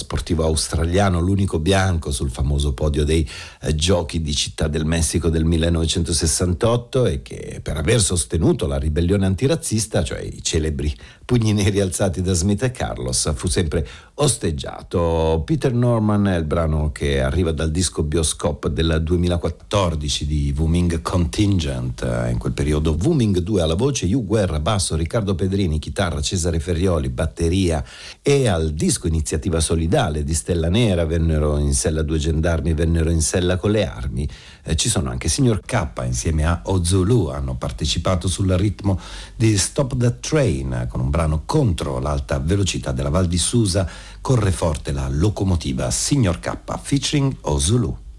Sportivo 0.00 0.44
australiano, 0.44 1.20
l'unico 1.20 1.58
bianco 1.58 2.10
sul 2.10 2.30
famoso 2.30 2.72
podio 2.72 3.04
dei 3.04 3.28
eh, 3.62 3.74
Giochi 3.74 4.22
di 4.22 4.34
Città 4.34 4.66
del 4.66 4.84
Messico 4.84 5.28
del 5.28 5.44
1968 5.44 7.06
e 7.06 7.22
che 7.22 7.39
aver 7.80 8.00
sostenuto 8.00 8.66
la 8.66 8.78
ribellione 8.78 9.26
antirazzista, 9.26 10.04
cioè 10.04 10.20
i 10.20 10.42
celebri 10.42 10.94
pugni 11.24 11.52
neri 11.52 11.80
alzati 11.80 12.22
da 12.22 12.32
Smith 12.32 12.62
e 12.62 12.70
Carlos, 12.70 13.32
fu 13.34 13.46
sempre 13.48 13.86
osteggiato. 14.14 15.42
Peter 15.44 15.72
Norman 15.72 16.26
è 16.26 16.36
il 16.36 16.44
brano 16.44 16.92
che 16.92 17.20
arriva 17.20 17.52
dal 17.52 17.70
disco 17.70 18.02
Bioscope 18.02 18.72
del 18.72 19.00
2014 19.02 20.26
di 20.26 20.54
Wuming 20.56 21.00
Contingent, 21.02 22.28
in 22.30 22.38
quel 22.38 22.52
periodo 22.52 22.96
Wuming 23.00 23.38
2 23.38 23.62
alla 23.62 23.74
voce, 23.74 24.06
Hugh 24.06 24.24
Guerra, 24.24 24.60
basso, 24.60 24.96
Riccardo 24.96 25.34
Pedrini, 25.34 25.78
chitarra, 25.78 26.20
Cesare 26.20 26.60
Ferrioli, 26.60 27.08
batteria 27.08 27.84
e 28.22 28.48
al 28.48 28.72
disco 28.72 29.06
Iniziativa 29.06 29.60
Solidale 29.60 30.22
di 30.24 30.34
Stella 30.34 30.68
Nera 30.68 31.04
vennero 31.04 31.58
in 31.58 31.74
sella 31.74 32.02
due 32.02 32.18
gendarmi, 32.18 32.74
vennero 32.74 33.10
in 33.10 33.22
sella 33.22 33.56
con 33.56 33.70
le 33.70 33.86
armi. 33.86 34.28
Eh, 34.70 34.76
ci 34.76 34.88
sono 34.88 35.10
anche 35.10 35.28
Signor 35.28 35.62
K 35.62 35.90
insieme 36.04 36.46
a 36.46 36.62
Ozulu, 36.66 37.26
hanno 37.26 37.56
partecipato 37.56 38.28
sul 38.28 38.52
ritmo 38.52 39.00
di 39.34 39.58
Stop 39.58 39.96
the 39.96 40.20
Train 40.20 40.86
con 40.88 41.00
un 41.00 41.10
brano 41.10 41.42
contro 41.44 41.98
l'alta 41.98 42.38
velocità 42.38 42.92
della 42.92 43.08
Val 43.08 43.26
di 43.26 43.36
Susa. 43.36 43.88
Corre 44.20 44.52
forte 44.52 44.92
la 44.92 45.08
locomotiva 45.08 45.90
Signor 45.90 46.38
K 46.38 46.56
featuring 46.80 47.34
Ozulu. 47.40 48.09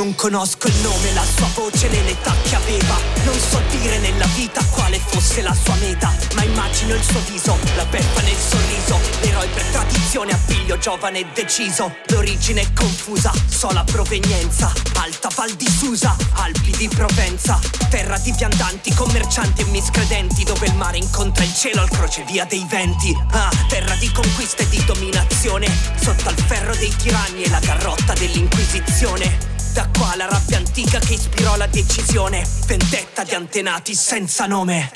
Non 0.00 0.14
conosco 0.14 0.66
il 0.66 0.76
nome, 0.76 1.12
la 1.12 1.22
sua 1.22 1.46
voce 1.52 1.86
né 1.88 2.00
l'età 2.00 2.34
che 2.44 2.54
aveva. 2.54 2.96
Non 3.22 3.38
so 3.38 3.60
dire 3.68 3.98
nella 3.98 4.24
vita 4.34 4.64
quale 4.70 4.98
fosse 4.98 5.42
la 5.42 5.52
sua 5.52 5.74
meta, 5.74 6.10
ma 6.36 6.42
immagino 6.42 6.94
il 6.94 7.02
suo 7.02 7.20
viso, 7.28 7.58
la 7.76 7.84
beffa 7.84 8.22
nel 8.22 8.34
sorriso. 8.34 8.98
L'eroe 9.20 9.46
per 9.48 9.62
tradizione, 9.64 10.32
appiglio 10.32 10.78
giovane 10.78 11.18
e 11.18 11.26
deciso. 11.34 11.94
L'origine 12.06 12.62
è 12.62 12.72
confusa, 12.72 13.30
so 13.46 13.70
la 13.72 13.84
provenienza. 13.84 14.72
Alta 14.94 15.28
Val 15.34 15.52
di 15.52 15.68
Susa, 15.68 16.16
Alpi 16.32 16.70
di 16.78 16.88
Provenza. 16.88 17.60
Terra 17.90 18.16
di 18.16 18.32
viandanti, 18.32 18.94
commercianti 18.94 19.60
e 19.60 19.64
miscredenti, 19.66 20.44
dove 20.44 20.64
il 20.64 20.76
mare 20.76 20.96
incontra 20.96 21.44
il 21.44 21.52
cielo 21.52 21.82
al 21.82 21.90
crocevia 21.90 22.46
dei 22.46 22.64
venti. 22.70 23.14
Ah, 23.32 23.50
terra 23.68 23.94
di 23.96 24.10
conquista 24.12 24.62
e 24.62 24.68
di 24.70 24.82
dominazione, 24.82 25.66
sotto 26.00 26.26
al 26.26 26.38
ferro 26.46 26.74
dei 26.76 26.96
tiranni 26.96 27.42
e 27.42 27.50
la 27.50 27.60
garrotta 27.60 28.14
dell'inquisizione. 28.14 29.49
Da 29.72 29.88
qua 29.96 30.16
la 30.16 30.26
rabbia 30.26 30.58
antica 30.58 30.98
che 30.98 31.14
ispirò 31.14 31.56
la 31.56 31.66
decisione, 31.66 32.44
vendetta 32.66 33.22
di 33.22 33.34
antenati 33.34 33.94
senza 33.94 34.46
nome. 34.46 34.90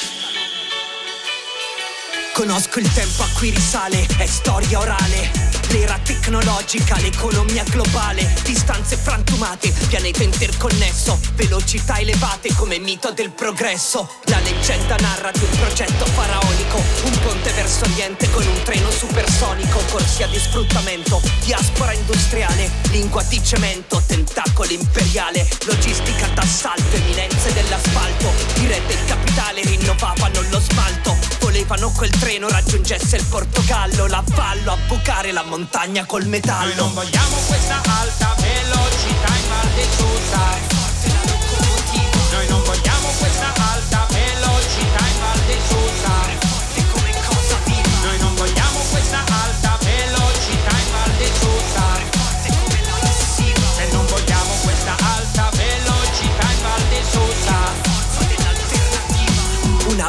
Conosco 2.34 2.80
il 2.80 2.92
tempo 2.92 3.22
a 3.22 3.28
cui 3.38 3.50
risale, 3.50 4.04
è 4.16 4.26
storia 4.26 4.80
orale. 4.80 5.30
L'era 5.68 5.96
tecnologica, 6.02 6.96
l'economia 6.98 7.62
globale, 7.62 8.28
distanze 8.42 8.96
frantumate, 8.96 9.72
pianeta 9.86 10.24
interconnesso, 10.24 11.16
velocità 11.34 11.96
elevate 11.98 12.52
come 12.54 12.78
mito 12.80 13.12
del 13.12 13.30
progresso. 13.30 14.08
La 14.24 14.40
leggenda 14.40 14.96
narra 14.96 15.30
di 15.30 15.44
un 15.44 15.58
progetto 15.58 16.06
faraonico, 16.06 16.82
un 17.04 17.18
ponte 17.20 17.52
verso 17.52 17.84
Oriente 17.84 18.28
con 18.30 18.44
un 18.44 18.62
treno 18.64 18.90
supersonico, 18.90 19.78
corsia 19.90 20.26
di 20.26 20.38
sfruttamento, 20.38 21.22
diaspora 21.44 21.92
industriale, 21.92 22.68
lingua 22.90 23.22
di 23.22 23.42
cemento, 23.44 24.02
tentacolo 24.06 24.72
imperiale, 24.72 25.48
logistica 25.66 26.26
d'assalto, 26.34 26.96
eminenze 26.96 27.52
dell'asfalto, 27.52 28.32
i 28.60 28.66
re 28.66 28.82
del 28.88 29.04
capitale 29.06 29.62
rinnovavano 29.62 30.42
lo 30.50 30.58
smalto, 30.58 31.13
volevano 31.54 31.92
quel 31.92 32.10
treno 32.10 32.48
raggiungesse 32.48 33.14
il 33.14 33.24
Portogallo, 33.26 34.08
l'avvallo 34.08 34.72
a 34.72 34.76
bucare 34.88 35.30
la 35.30 35.44
montagna 35.44 36.04
col 36.04 36.26
metallo. 36.26 36.66
Noi 36.66 36.74
non 36.74 36.94
vogliamo 36.94 37.36
questa 37.46 37.76
alta 37.76 38.34
velocità 38.40 39.36
in 39.36 39.48
Val 39.48 39.68
di 39.76 39.86
Susa. 39.96 40.83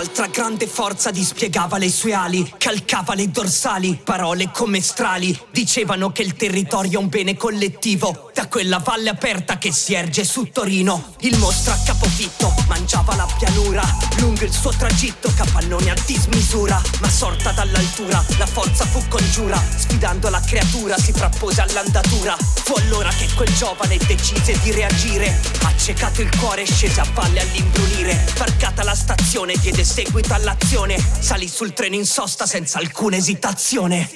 Un'altra 0.05 0.27
grande 0.27 0.67
forza 0.67 1.09
dispiegava 1.09 1.79
le 1.79 1.89
sue 1.89 2.13
ali, 2.13 2.53
calcava 2.59 3.15
le 3.15 3.31
dorsali, 3.31 3.99
parole 4.03 4.51
come 4.53 4.79
strali, 4.79 5.35
dicevano 5.49 6.11
che 6.11 6.21
il 6.21 6.35
territorio 6.35 6.99
è 6.99 7.01
un 7.01 7.09
bene 7.09 7.35
collettivo, 7.35 8.29
da 8.31 8.47
quella 8.47 8.77
valle 8.77 9.09
aperta 9.09 9.57
che 9.57 9.73
si 9.73 9.95
erge 9.95 10.23
su 10.23 10.51
Torino. 10.51 11.15
Il 11.21 11.39
mostro 11.39 11.73
a 11.73 11.79
capofitto 11.83 12.53
mangiava 12.67 13.15
la 13.15 13.27
pianura, 13.35 13.81
lungo 14.17 14.43
il 14.43 14.51
suo 14.51 14.71
tragitto, 14.77 15.33
capannone 15.35 15.89
a 15.89 15.95
dismisura, 16.05 16.79
ma 17.01 17.09
sorta 17.09 17.51
dall'altura, 17.51 18.23
la 18.37 18.45
forza 18.45 18.85
fu 18.85 19.01
congiura, 19.07 19.59
sfidando 19.75 20.29
la 20.29 20.39
creatura 20.39 20.99
si 20.99 21.13
frappose 21.13 21.61
all'andatura. 21.61 22.37
Fu 22.37 22.75
allora 22.75 23.09
che 23.09 23.27
quel 23.35 23.51
giovane 23.55 23.97
decise 23.97 24.57
di 24.61 24.71
reagire, 24.71 25.35
accecato 25.63 26.21
il 26.21 26.29
cuore 26.37 26.63
scese 26.65 27.01
a 27.01 27.07
valle 27.11 27.41
all'imbrunire, 27.41 28.23
varcata 28.37 28.83
la 28.83 28.95
stazione 28.95 29.55
diede 29.57 29.83
seguito 29.95 30.33
all'azione, 30.33 30.97
salì 30.99 31.47
sul 31.47 31.71
treno 31.71 31.95
in 31.95 32.05
sosta 32.05 32.45
senza 32.45 32.79
alcuna 32.79 33.15
esitazione. 33.15 34.09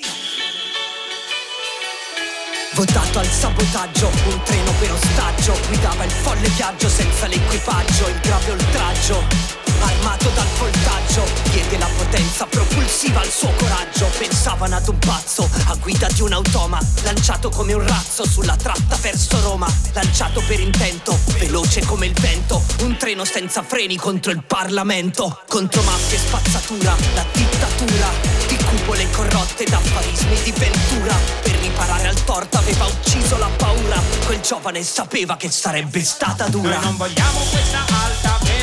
Votato 2.74 3.20
al 3.20 3.26
sabotaggio, 3.26 4.08
un 4.08 4.44
treno 4.44 4.74
per 4.78 4.92
ostaggio, 4.92 5.58
guidava 5.68 6.04
il 6.04 6.12
folle 6.12 6.50
viaggio 6.50 6.90
senza 6.90 7.28
l'equipaggio, 7.28 8.10
il 8.10 8.20
grave 8.20 8.52
oltraggio. 8.52 9.59
Armato 9.82 10.30
dal 10.30 10.48
voltaggio, 10.58 11.26
diede 11.52 11.78
la 11.78 11.90
potenza 11.98 12.46
propulsiva 12.46 13.22
al 13.22 13.32
suo 13.32 13.52
coraggio. 13.58 14.08
Pensavano 14.18 14.76
ad 14.76 14.88
un 14.88 15.00
pazzo, 15.00 15.50
a 15.68 15.76
guida 15.76 16.08
di 16.08 16.22
un 16.22 16.34
automa, 16.34 16.80
lanciato 17.04 17.50
come 17.50 17.74
un 17.74 17.86
razzo 17.86 18.28
sulla 18.28 18.56
tratta 18.56 18.98
verso 18.98 19.40
Roma. 19.42 19.68
Lanciato 19.94 20.42
per 20.48 20.60
intento, 20.60 21.18
veloce 21.38 21.86
come 21.86 22.06
il 22.08 22.14
vento, 22.14 22.64
un 22.82 22.98
treno 22.98 23.26
senza 23.26 23.64
freni 23.64 23.96
contro 23.96 24.32
il 24.32 24.44
Parlamento. 24.44 25.42
Contro 25.48 25.82
mafia 25.84 26.18
e 26.18 26.20
spazzatura, 26.20 26.96
la 27.14 27.26
dittatura 27.32 28.10
di 28.48 28.58
cupole 28.58 29.10
corrotte 29.12 29.64
da 29.66 29.78
affarismi 29.78 30.42
di 30.44 30.52
ventura. 30.52 31.16
Per 31.42 31.56
riparare 31.60 32.08
al 32.08 32.24
torto 32.24 32.58
aveva 32.58 32.86
ucciso 32.86 33.38
la 33.38 33.50
paura. 33.58 34.02
Quel 34.26 34.40
giovane 34.42 34.84
sapeva 34.84 35.38
che 35.38 35.50
sarebbe 35.50 36.04
stata 36.04 36.48
dura. 36.48 36.76
Noi 36.76 36.84
non 36.84 36.98
vogliamo 36.98 37.40
questa 37.52 37.80
alta 37.80 38.38
velocità 38.42 38.59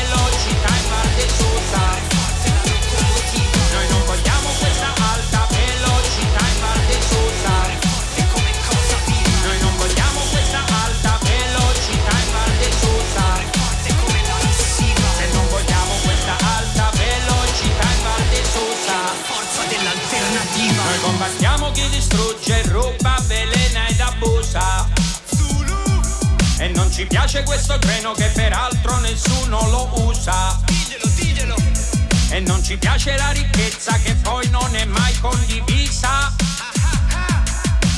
Piace 27.09 27.43
questo 27.45 27.79
treno 27.79 28.13
che 28.13 28.27
peraltro 28.35 28.99
nessuno 28.99 29.69
lo 29.69 29.91
usa. 30.07 30.59
E 32.31 32.41
non 32.41 32.63
ci 32.63 32.77
piace 32.77 33.17
la 33.17 33.31
ricchezza 33.31 33.99
che 34.03 34.15
poi 34.17 34.49
non 34.51 34.75
è 34.75 34.85
mai 34.85 35.19
condivisa. 35.21 36.33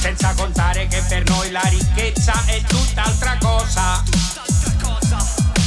Senza 0.00 0.32
contare 0.34 0.86
che 0.86 1.02
per 1.08 1.24
noi 1.28 1.50
la 1.50 1.62
ricchezza 1.64 2.32
è 2.46 2.60
tutt'altra 2.62 3.36
cosa. 3.38 4.02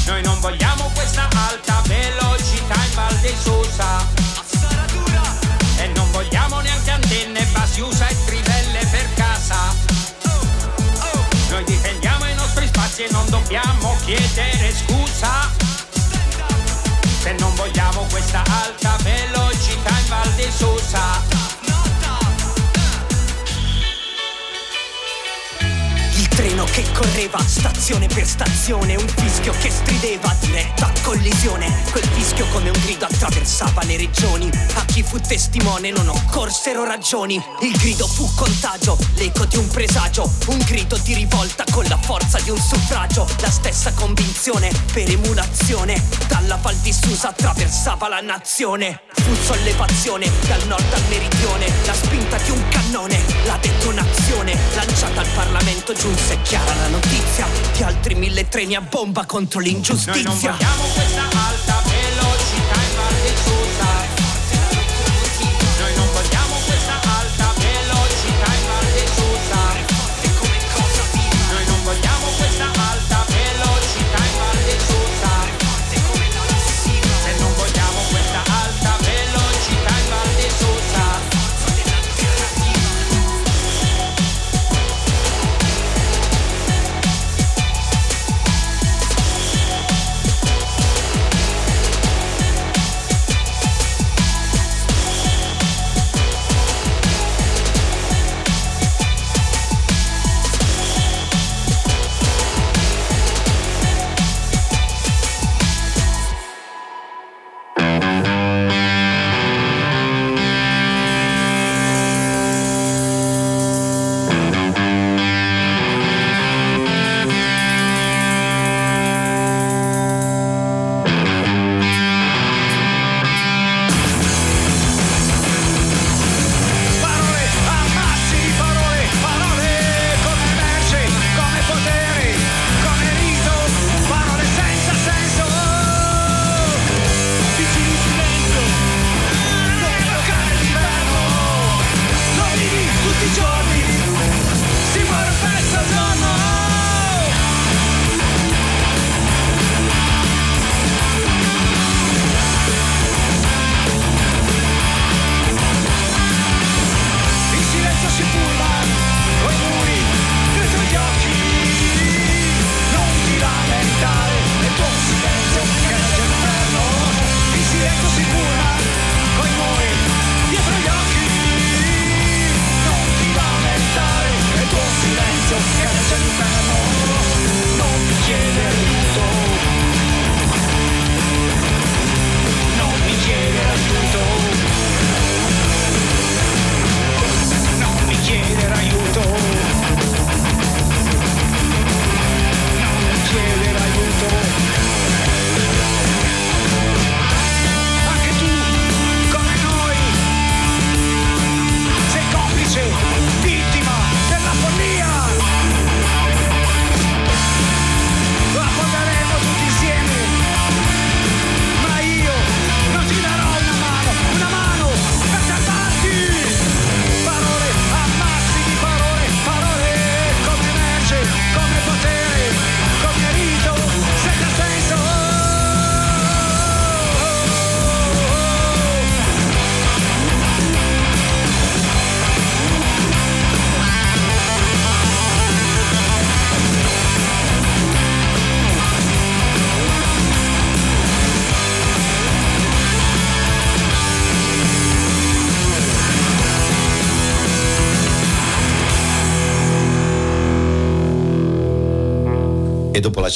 Noi 0.05 0.21
non 0.23 0.39
vogliamo 0.39 0.89
questa 0.93 1.27
alta 1.33 1.81
velocità 1.85 2.75
in 2.75 2.93
Val 2.93 3.17
di 3.19 3.35
Susa. 3.39 4.07
E 5.77 5.87
non 5.95 6.09
vogliamo 6.11 6.59
neanche 6.61 6.91
antenne, 6.91 7.45
basi 7.51 7.81
USA 7.81 8.07
e 8.07 8.25
trivelle 8.25 8.85
per 8.89 9.13
casa. 9.15 9.80
Nostri 13.01 13.01
spazi 13.01 13.03
e 13.03 13.07
non 13.11 13.29
dobbiamo 13.29 13.95
chiedere 14.03 14.73
scusa. 14.73 15.49
Se 17.21 17.33
non 17.33 17.53
vogliamo 17.55 18.05
questa 18.09 18.43
alta 18.47 18.97
velocità 19.03 19.97
in 19.99 20.07
Val 20.07 20.31
di 20.33 20.51
Susa. 20.51 21.30
Che 26.71 26.85
correva 26.93 27.39
stazione 27.45 28.07
per 28.07 28.25
stazione, 28.25 28.95
un 28.95 29.07
fischio 29.07 29.53
che 29.59 29.69
strideva 29.69 30.33
diretta 30.39 30.91
collisione. 31.01 31.69
Quel 31.91 32.05
fischio 32.13 32.45
come 32.47 32.69
un 32.69 32.79
grido 32.83 33.05
attraversava 33.05 33.83
le 33.83 33.97
regioni. 33.97 34.49
A 34.75 34.85
chi 34.85 35.03
fu 35.03 35.19
testimone 35.19 35.91
non 35.91 36.07
occorsero 36.07 36.85
ragioni. 36.85 37.41
Il 37.61 37.77
grido 37.77 38.07
fu 38.07 38.29
contagio, 38.35 38.97
l'eco 39.15 39.45
di 39.45 39.57
un 39.57 39.67
presagio, 39.67 40.31
un 40.47 40.59
grido 40.59 40.97
di 40.97 41.13
rivolta 41.13 41.63
con 41.71 41.83
la 41.85 41.97
forza 41.97 42.39
di 42.39 42.49
un 42.49 42.57
suffragio. 42.59 43.27
La 43.41 43.51
stessa 43.51 43.91
convinzione 43.93 44.71
per 44.93 45.09
emulazione. 45.09 46.01
Dalla 46.27 46.57
Val 46.61 46.75
di 46.77 46.93
Susa 46.93 47.29
attraversava 47.29 48.07
la 48.07 48.21
nazione. 48.21 49.01
Fu 49.13 49.35
sollevazione 49.35 50.29
dal 50.47 50.65
nord 50.67 50.93
al 50.93 51.03
meridione, 51.09 51.67
la 51.85 51.93
spinta 51.93 52.37
di 52.37 52.51
un 52.51 52.63
cannone, 52.69 53.21
la 53.45 53.57
detonazione 53.57 54.57
lanciata 54.73 55.21
al 55.21 55.27
Parlamento 55.33 55.93
giunse 55.93 56.39
chiara 56.63 56.81
la 56.81 56.87
notizia 56.87 57.47
di 57.73 57.83
altri 57.83 58.15
mille 58.15 58.47
treni 58.47 58.75
a 58.75 58.81
bomba 58.81 59.25
contro 59.25 59.59
l'ingiustizia. 59.59 60.21
Noi 60.21 60.23
non 60.23 60.37
vogliamo 60.39 60.83
questa 60.93 61.21
alta 61.21 61.70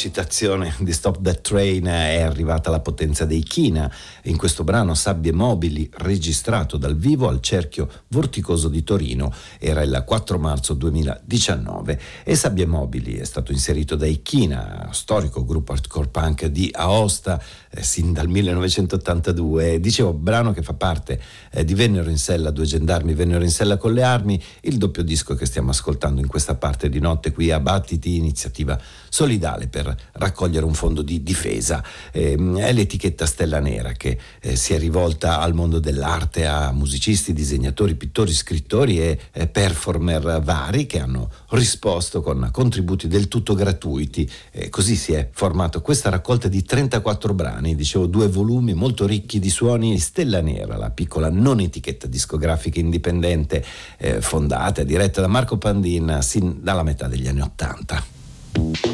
citazione 0.06 0.76
di 0.82 0.94
Stop 0.94 1.20
That 1.20 1.42
Train 1.42 1.86
è 1.86 2.22
arrivata 2.22 2.70
la 2.70 2.80
potenza 2.80 3.26
dei 3.26 3.42
China 3.42 3.92
in 4.26 4.38
questo 4.38 4.64
brano 4.64 4.94
Sabbie 4.94 5.32
Mobili 5.32 5.90
registrato 5.94 6.78
dal 6.78 6.96
vivo 6.96 7.28
al 7.28 7.42
cerchio 7.42 7.90
Vorticoso 8.10 8.70
di 8.70 8.84
Torino 8.84 9.34
era 9.58 9.82
il 9.82 10.04
4 10.06 10.38
marzo 10.38 10.76
2019 10.76 12.00
e 12.24 12.36
Sabbie 12.36 12.68
Mobili 12.68 13.16
è 13.16 13.24
stato 13.24 13.52
inserito 13.52 13.96
dai 13.96 14.22
China, 14.22 14.90
storico 14.92 15.44
gruppo 15.44 15.72
hardcore 15.72 16.10
punk 16.10 16.46
di 16.46 16.70
Aosta 16.72 17.42
eh, 17.72 17.82
sin 17.82 18.14
dal 18.14 18.28
1982 18.28 19.80
dicevo 19.80 20.14
brano 20.14 20.54
che 20.54 20.62
fa 20.62 20.74
parte 20.74 21.20
eh, 21.50 21.66
di 21.66 21.74
Vennero 21.74 22.12
in 22.12 22.20
sella, 22.20 22.52
due 22.52 22.66
gendarmi 22.66 23.16
vennero 23.16 23.44
in 23.44 23.50
sella 23.50 23.78
con 23.78 23.92
le 23.92 24.04
armi 24.04 24.40
il 24.62 24.78
doppio 24.78 25.02
disco 25.02 25.34
che 25.34 25.48
stiamo 25.48 25.72
ascoltando 25.72 26.22
in 26.22 26.28
questa 26.28 26.54
parte 26.54 26.90
di 26.90 27.00
notte 27.00 27.32
qui 27.32 27.50
a 27.50 27.60
Battiti, 27.60 28.18
iniziativa 28.18 28.80
solidale 29.16 29.68
per 29.70 29.96
raccogliere 30.12 30.66
un 30.66 30.74
fondo 30.74 31.02
di 31.02 31.24
difesa. 31.24 31.82
Eh, 32.12 32.34
è 32.58 32.74
l'etichetta 32.74 33.26
Stella 33.26 33.62
Nera 33.62 33.94
che 33.94 34.18
eh, 34.42 34.58
si 34.58 34.74
è 34.74 34.78
rivolta 34.78 35.40
al 35.40 35.54
mondo 35.54 35.80
dell'arte, 35.80 36.46
a 36.46 36.74
musicisti, 36.74 37.32
disegnatori, 37.32 37.96
pittori, 37.96 38.34
scrittori 38.34 39.00
e 39.00 39.18
eh, 39.32 39.48
performer 39.48 40.42
vari 40.44 40.86
che 40.86 41.00
hanno 41.00 41.32
risposto 41.52 42.22
con 42.22 42.50
contributi 42.52 43.08
del 43.08 43.30
tutto 43.30 43.54
gratuiti. 43.54 44.30
così 44.70 44.98
si 44.98 45.14
è 45.14 45.30
formato 45.32 45.82
questa 45.82 46.10
raccolta 46.10 46.50
di 46.50 46.64
34 46.64 47.34
brani, 47.34 47.76
dicevo 47.76 48.08
due 48.08 48.28
volumi 48.28 48.74
molto 48.74 49.06
ricchi 49.06 49.40
di 49.40 49.50
suoni. 49.50 49.98
Stella 49.98 50.42
Nera, 50.42 50.76
la 50.76 50.90
piccola 50.90 51.30
non 51.30 51.62
etichetta 51.62 52.08
discografica 52.08 52.82
indipendente 52.82 53.64
eh, 53.98 54.20
fondata 54.20 54.82
e 54.82 54.86
diretta 54.86 55.22
da 55.22 55.28
Marco 55.28 55.58
Pandin 55.58 56.20
sin 56.22 56.58
dalla 56.62 56.84
metà 56.84 57.08
degli 57.08 57.30
anni 57.30 57.40
Ottanta. 57.42 58.15
Thank 58.56 58.86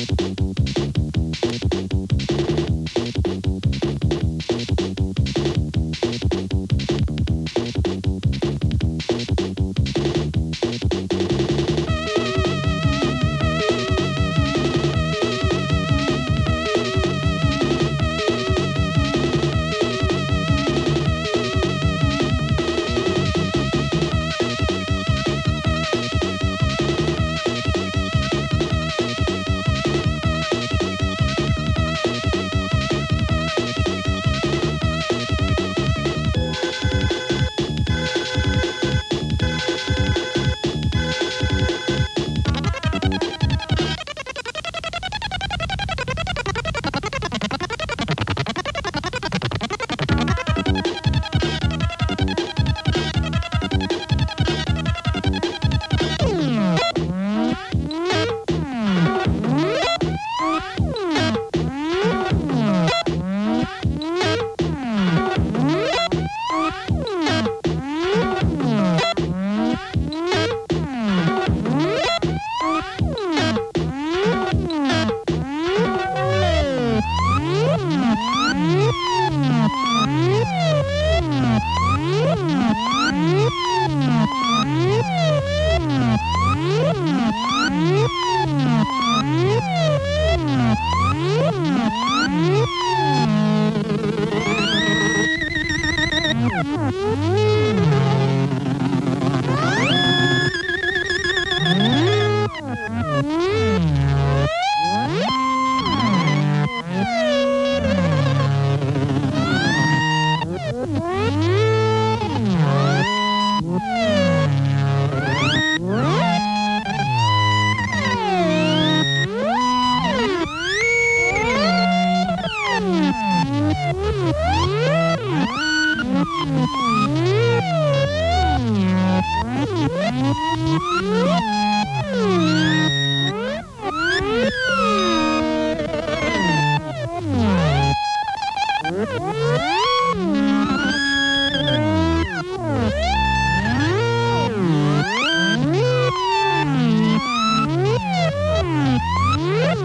you. 4.82 4.91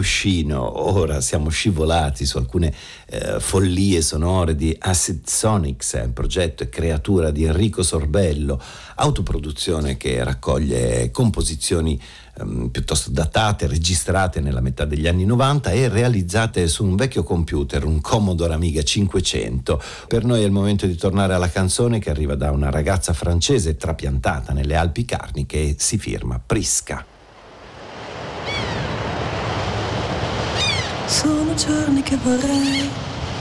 Cuscino, 0.00 0.80
ora 0.80 1.20
siamo 1.20 1.50
scivolati 1.50 2.24
su 2.24 2.38
alcune 2.38 2.72
eh, 3.04 3.38
follie 3.38 4.00
sonore 4.00 4.56
di 4.56 4.74
Acid 4.78 5.26
Sonics, 5.26 6.00
un 6.02 6.14
progetto 6.14 6.62
e 6.62 6.70
creatura 6.70 7.30
di 7.30 7.44
Enrico 7.44 7.82
Sorbello, 7.82 8.58
autoproduzione 8.94 9.98
che 9.98 10.24
raccoglie 10.24 11.10
composizioni 11.10 12.00
ehm, 12.38 12.68
piuttosto 12.68 13.10
datate, 13.10 13.66
registrate 13.66 14.40
nella 14.40 14.62
metà 14.62 14.86
degli 14.86 15.06
anni 15.06 15.26
90 15.26 15.70
e 15.72 15.88
realizzate 15.90 16.66
su 16.66 16.82
un 16.82 16.96
vecchio 16.96 17.22
computer, 17.22 17.84
un 17.84 18.00
Commodore 18.00 18.54
Amiga 18.54 18.82
500. 18.82 19.82
Per 20.08 20.24
noi 20.24 20.40
è 20.40 20.46
il 20.46 20.50
momento 20.50 20.86
di 20.86 20.96
tornare 20.96 21.34
alla 21.34 21.50
canzone 21.50 21.98
che 21.98 22.08
arriva 22.08 22.36
da 22.36 22.50
una 22.52 22.70
ragazza 22.70 23.12
francese 23.12 23.76
trapiantata 23.76 24.54
nelle 24.54 24.76
Alpi 24.76 25.04
Carniche 25.04 25.58
e 25.58 25.74
si 25.76 25.98
firma 25.98 26.40
Prisca. 26.42 27.04
Sono 31.10 31.54
giorni 31.54 32.02
che 32.04 32.16
vorrei 32.22 32.88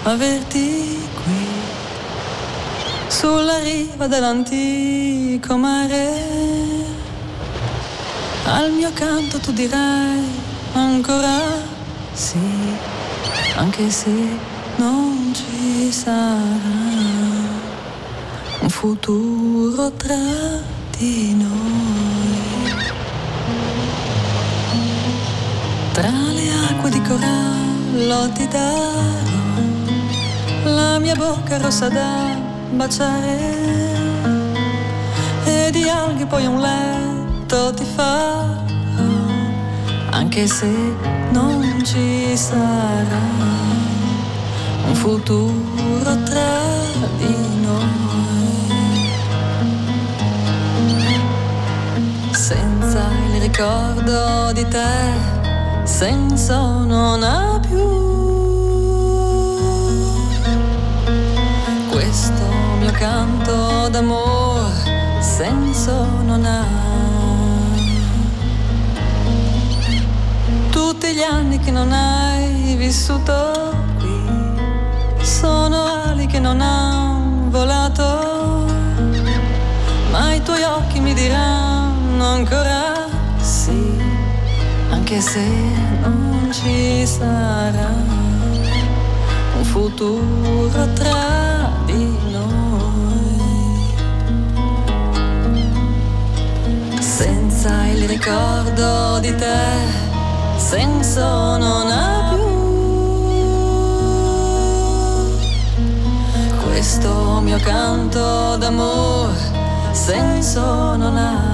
averti 0.01 1.07
qui, 1.13 1.47
sulla 3.07 3.59
riva 3.59 4.07
dell'antico 4.07 5.55
mare. 5.55 6.07
Al 8.45 8.71
mio 8.71 8.91
canto 8.93 9.37
tu 9.37 9.51
dirai 9.51 10.23
ancora 10.73 11.37
sì, 12.11 12.39
anche 13.55 13.91
se 13.91 14.09
non 14.77 15.31
ci 15.31 15.91
sarà 15.91 16.39
un 18.61 18.69
futuro 18.69 19.91
tra 19.91 20.15
di 20.97 21.35
noi. 21.35 22.77
Tra 25.93 26.09
le 26.09 26.51
acque 26.67 26.89
di 26.89 27.01
corallo 27.03 27.58
lo 28.07 28.29
ti 28.29 28.47
darò. 28.47 29.17
La 30.63 30.99
mia 30.99 31.15
bocca 31.15 31.57
rossa 31.57 31.89
da 31.89 32.35
baciare. 32.71 33.37
E 35.45 35.69
di 35.71 35.89
alghe 35.89 36.25
poi 36.25 36.45
un 36.45 36.59
letto 36.59 37.73
ti 37.73 37.83
farò. 37.83 38.47
Anche 40.11 40.47
se 40.47 40.67
non 41.31 41.81
ci 41.83 42.35
sarà 42.35 43.23
un 44.87 44.95
futuro 44.95 46.23
tra 46.23 46.59
di 47.17 47.35
noi. 47.61 48.07
Senza 52.31 53.01
il 53.33 53.41
ricordo 53.41 54.51
di 54.53 54.67
te 54.67 55.38
senso 55.89 56.85
non 56.85 57.23
ha 57.23 57.59
più. 57.59 57.83
Questo 61.89 62.45
mio 62.79 62.91
canto 62.91 63.89
d'amore 63.89 65.19
senso 65.19 66.05
non 66.23 66.45
ha. 66.45 66.63
Tutti 70.69 71.13
gli 71.13 71.21
anni 71.21 71.59
che 71.59 71.71
non 71.71 71.91
hai 71.91 72.75
vissuto 72.75 73.73
qui 73.97 75.25
sono 75.25 75.85
ali 76.05 76.27
che 76.27 76.39
non 76.39 76.61
hanno 76.61 77.49
volato, 77.49 78.65
ma 80.11 80.33
i 80.33 80.41
tuoi 80.43 80.63
occhi 80.63 80.99
mi 80.99 81.13
diranno 81.13 82.25
ancora 82.25 82.98
anche 85.11 85.21
se 85.21 85.43
non 86.01 86.49
ci 86.51 87.03
sarà 87.07 87.89
un 89.57 89.63
futuro 89.63 90.93
tra 90.93 91.71
di 91.85 92.15
noi. 92.31 93.79
Senza 96.99 97.87
il 97.87 98.07
ricordo 98.07 99.17
di 99.17 99.35
te, 99.35 99.87
senso 100.57 101.57
non 101.57 101.87
ha 101.87 102.29
più. 102.29 102.45
Questo 106.67 107.39
mio 107.41 107.57
canto 107.57 108.57
d'amore, 108.57 109.33
senso 109.91 110.95
non 110.97 111.17
ha. 111.17 111.48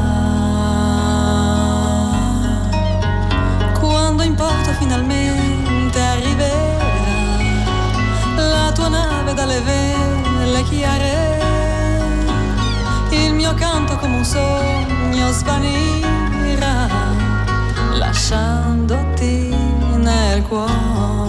Finalmente 4.78 6.00
arriverà 6.00 6.84
la 8.36 8.72
tua 8.74 8.90
nave 8.90 9.34
dalle 9.34 9.62
vele 9.62 10.64
chiare. 10.64 11.44
Il 13.10 13.34
mio 13.34 13.54
canto 13.54 13.96
come 13.98 14.18
un 14.18 14.26
sogno 14.26 15.32
svanirà, 15.32 16.88
lasciandoti 17.94 19.56
nel 19.98 20.42
cuore 20.44 21.26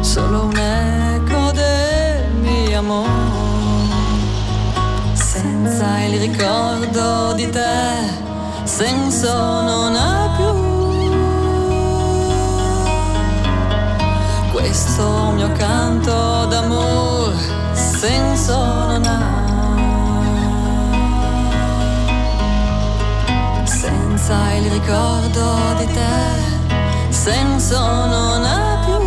solo 0.00 0.44
un 0.44 0.56
eco 0.56 1.50
del 1.50 2.30
mio 2.40 2.78
amore. 2.78 3.10
Senza 5.14 5.98
il 6.04 6.20
ricordo 6.20 7.32
di 7.32 7.50
te, 7.50 8.12
senso 8.62 9.62
non 9.62 9.96
ha 9.96 10.34
più. 10.36 10.63
questo 14.74 15.30
mio 15.36 15.52
canto 15.52 16.46
d'amore 16.46 17.36
senso 17.74 18.56
non 18.56 19.04
ha. 19.06 19.22
Senza 23.64 24.52
il 24.54 24.68
ricordo 24.72 25.74
di 25.78 25.86
te, 25.86 27.10
senso 27.10 27.78
non 27.78 28.44
ha 28.44 28.80
più. 28.84 28.98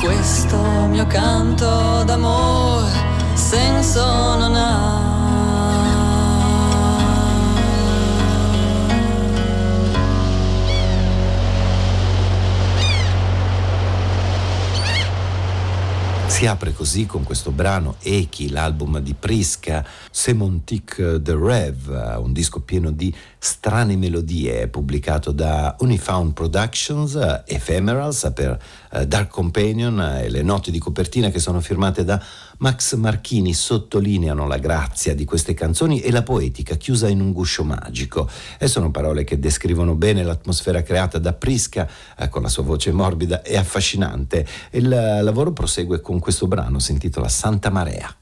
Questo 0.00 0.56
mio 0.88 1.06
canto 1.06 2.04
d'amore 2.04 2.90
senso 3.34 4.36
non 4.38 4.54
ha. 4.54 4.95
Si 16.36 16.44
apre 16.44 16.74
così 16.74 17.06
con 17.06 17.22
questo 17.22 17.50
brano 17.50 17.96
Eki, 18.02 18.50
l'album 18.50 18.98
di 18.98 19.14
Prisca, 19.14 19.82
Semontic 20.10 21.22
The 21.22 21.34
Rev, 21.34 22.18
un 22.18 22.34
disco 22.34 22.60
pieno 22.60 22.90
di 22.90 23.10
strane 23.38 23.96
melodie, 23.96 24.68
pubblicato 24.68 25.32
da 25.32 25.74
Unifound 25.78 26.34
Productions, 26.34 27.42
Ephemerals 27.46 28.32
per 28.34 28.62
eh, 28.90 29.06
Dark 29.06 29.30
Companion 29.30 29.98
e 29.98 30.28
le 30.28 30.42
note 30.42 30.70
di 30.70 30.78
copertina 30.78 31.30
che 31.30 31.38
sono 31.38 31.60
firmate 31.60 32.04
da 32.04 32.22
Max 32.58 32.94
Marchini 32.94 33.52
sottolineano 33.52 34.46
la 34.46 34.58
grazia 34.58 35.14
di 35.14 35.24
queste 35.24 35.54
canzoni 35.54 36.00
e 36.00 36.10
la 36.10 36.22
poetica 36.22 36.76
chiusa 36.76 37.08
in 37.08 37.20
un 37.20 37.32
guscio 37.32 37.64
magico. 37.64 38.28
E 38.58 38.66
sono 38.68 38.90
parole 38.90 39.24
che 39.24 39.38
descrivono 39.38 39.94
bene 39.94 40.22
l'atmosfera 40.22 40.82
creata 40.82 41.18
da 41.18 41.32
Prisca 41.32 41.88
eh, 42.18 42.28
con 42.28 42.42
la 42.42 42.48
sua 42.48 42.62
voce 42.62 42.92
morbida 42.92 43.42
e 43.42 43.56
affascinante. 43.56 44.46
Il 44.70 44.88
lavoro 44.88 45.52
prosegue 45.52 46.00
con 46.00 46.18
questo 46.18 46.46
brano, 46.46 46.78
si 46.78 46.92
intitola 46.92 47.28
Santa 47.28 47.70
Marea. 47.70 48.14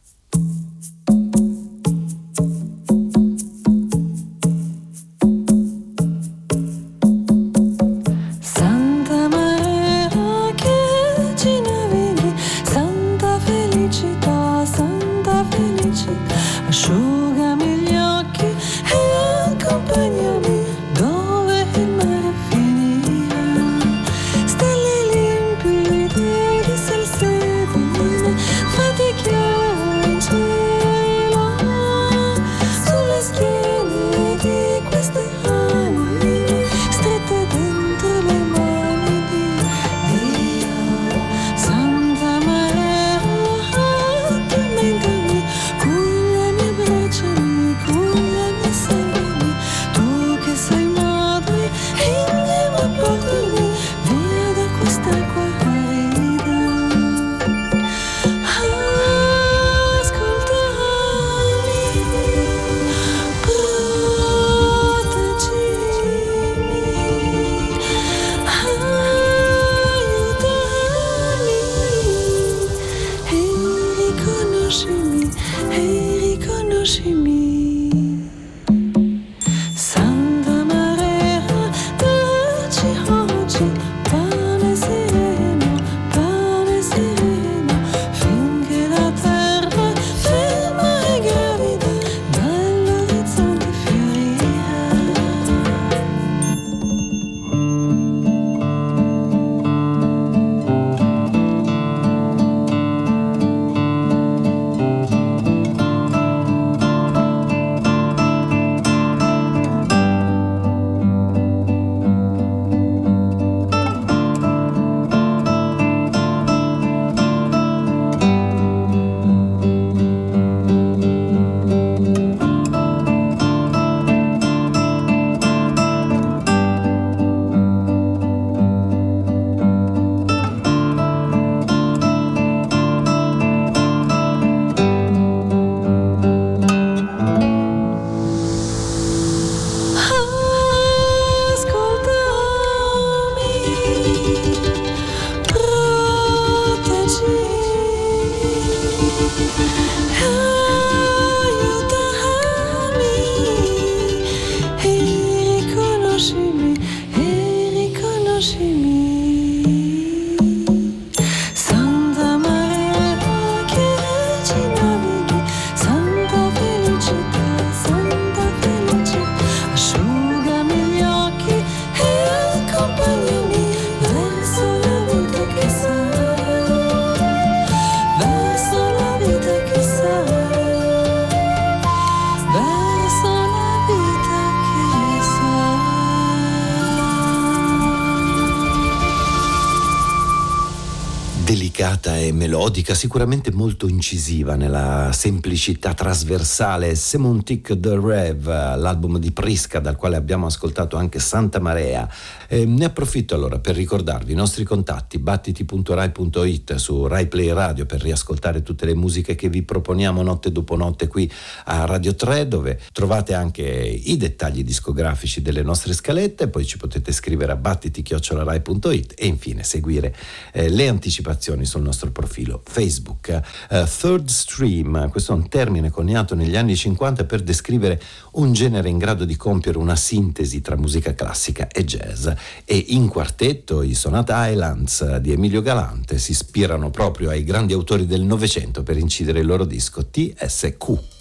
Melodica, 192.84 192.94
sicuramente 192.94 193.50
molto 193.50 193.88
incisiva 193.88 194.54
nella 194.54 195.10
semplicità 195.12 195.94
trasversale. 195.94 196.94
Semontic 196.94 197.78
The 197.80 197.98
Rev, 197.98 198.46
l'album 198.46 199.18
di 199.18 199.32
Prisca 199.32 199.80
dal 199.80 199.96
quale 199.96 200.16
abbiamo 200.16 200.46
ascoltato 200.46 200.96
anche 200.96 201.18
Santa 201.18 201.58
Marea. 201.58 202.06
Eh, 202.48 202.66
ne 202.66 202.84
approfitto 202.84 203.34
allora 203.34 203.58
per 203.58 203.74
ricordarvi 203.74 204.32
i 204.32 204.36
nostri 204.36 204.64
contatti 204.64 205.18
battiti.rai.it 205.18 206.74
su 206.74 207.06
Rai 207.06 207.26
Play 207.26 207.52
Radio 207.52 207.86
per 207.86 208.00
riascoltare 208.00 208.62
tutte 208.62 208.84
le 208.86 208.94
musiche 208.94 209.34
che 209.34 209.48
vi 209.48 209.62
proponiamo 209.62 210.22
notte 210.22 210.52
dopo 210.52 210.76
notte 210.76 211.06
qui 211.06 211.30
a 211.64 211.84
Radio 211.84 212.14
3 212.14 212.48
dove 212.48 212.80
trovate 212.92 213.34
anche 213.34 213.62
i 213.62 214.16
dettagli 214.16 214.62
discografici 214.62 215.40
delle 215.42 215.62
nostre 215.62 215.92
scalette, 215.92 216.48
poi 216.48 216.66
ci 216.66 216.76
potete 216.76 217.12
scrivere 217.12 217.52
a 217.52 217.56
battiti.rai.it 217.56 219.14
e 219.16 219.26
infine 219.26 219.62
seguire 219.62 220.14
eh, 220.52 220.68
le 220.68 220.88
anticipazioni 220.88 221.64
sul 221.64 221.82
nostro 221.82 222.10
profilo 222.10 222.62
Facebook. 222.64 223.40
Uh, 223.70 223.84
third 223.84 224.28
stream, 224.28 225.08
questo 225.10 225.32
è 225.32 225.34
un 225.36 225.48
termine 225.48 225.90
coniato 225.90 226.34
negli 226.34 226.56
anni 226.56 226.76
50 226.76 227.24
per 227.24 227.42
descrivere 227.42 228.00
un 228.32 228.52
genere 228.52 228.88
in 228.88 228.98
grado 228.98 229.24
di 229.24 229.36
compiere 229.36 229.78
una 229.78 229.96
sintesi 229.96 230.60
tra 230.60 230.76
musica 230.76 231.14
classica 231.14 231.68
e 231.68 231.84
jazz 231.84 232.28
e 232.64 232.76
in 232.88 233.08
quartetto 233.08 233.82
i 233.82 233.94
Sonata 233.94 234.48
Islands 234.48 235.16
di 235.16 235.32
Emilio 235.32 235.62
Galante 235.62 236.18
si 236.18 236.32
ispirano 236.32 236.90
proprio 236.90 237.30
ai 237.30 237.44
grandi 237.44 237.72
autori 237.72 238.06
del 238.06 238.22
Novecento 238.22 238.82
per 238.82 238.96
incidere 238.96 239.40
il 239.40 239.46
loro 239.46 239.64
disco 239.64 240.06
TSQ. 240.06 241.13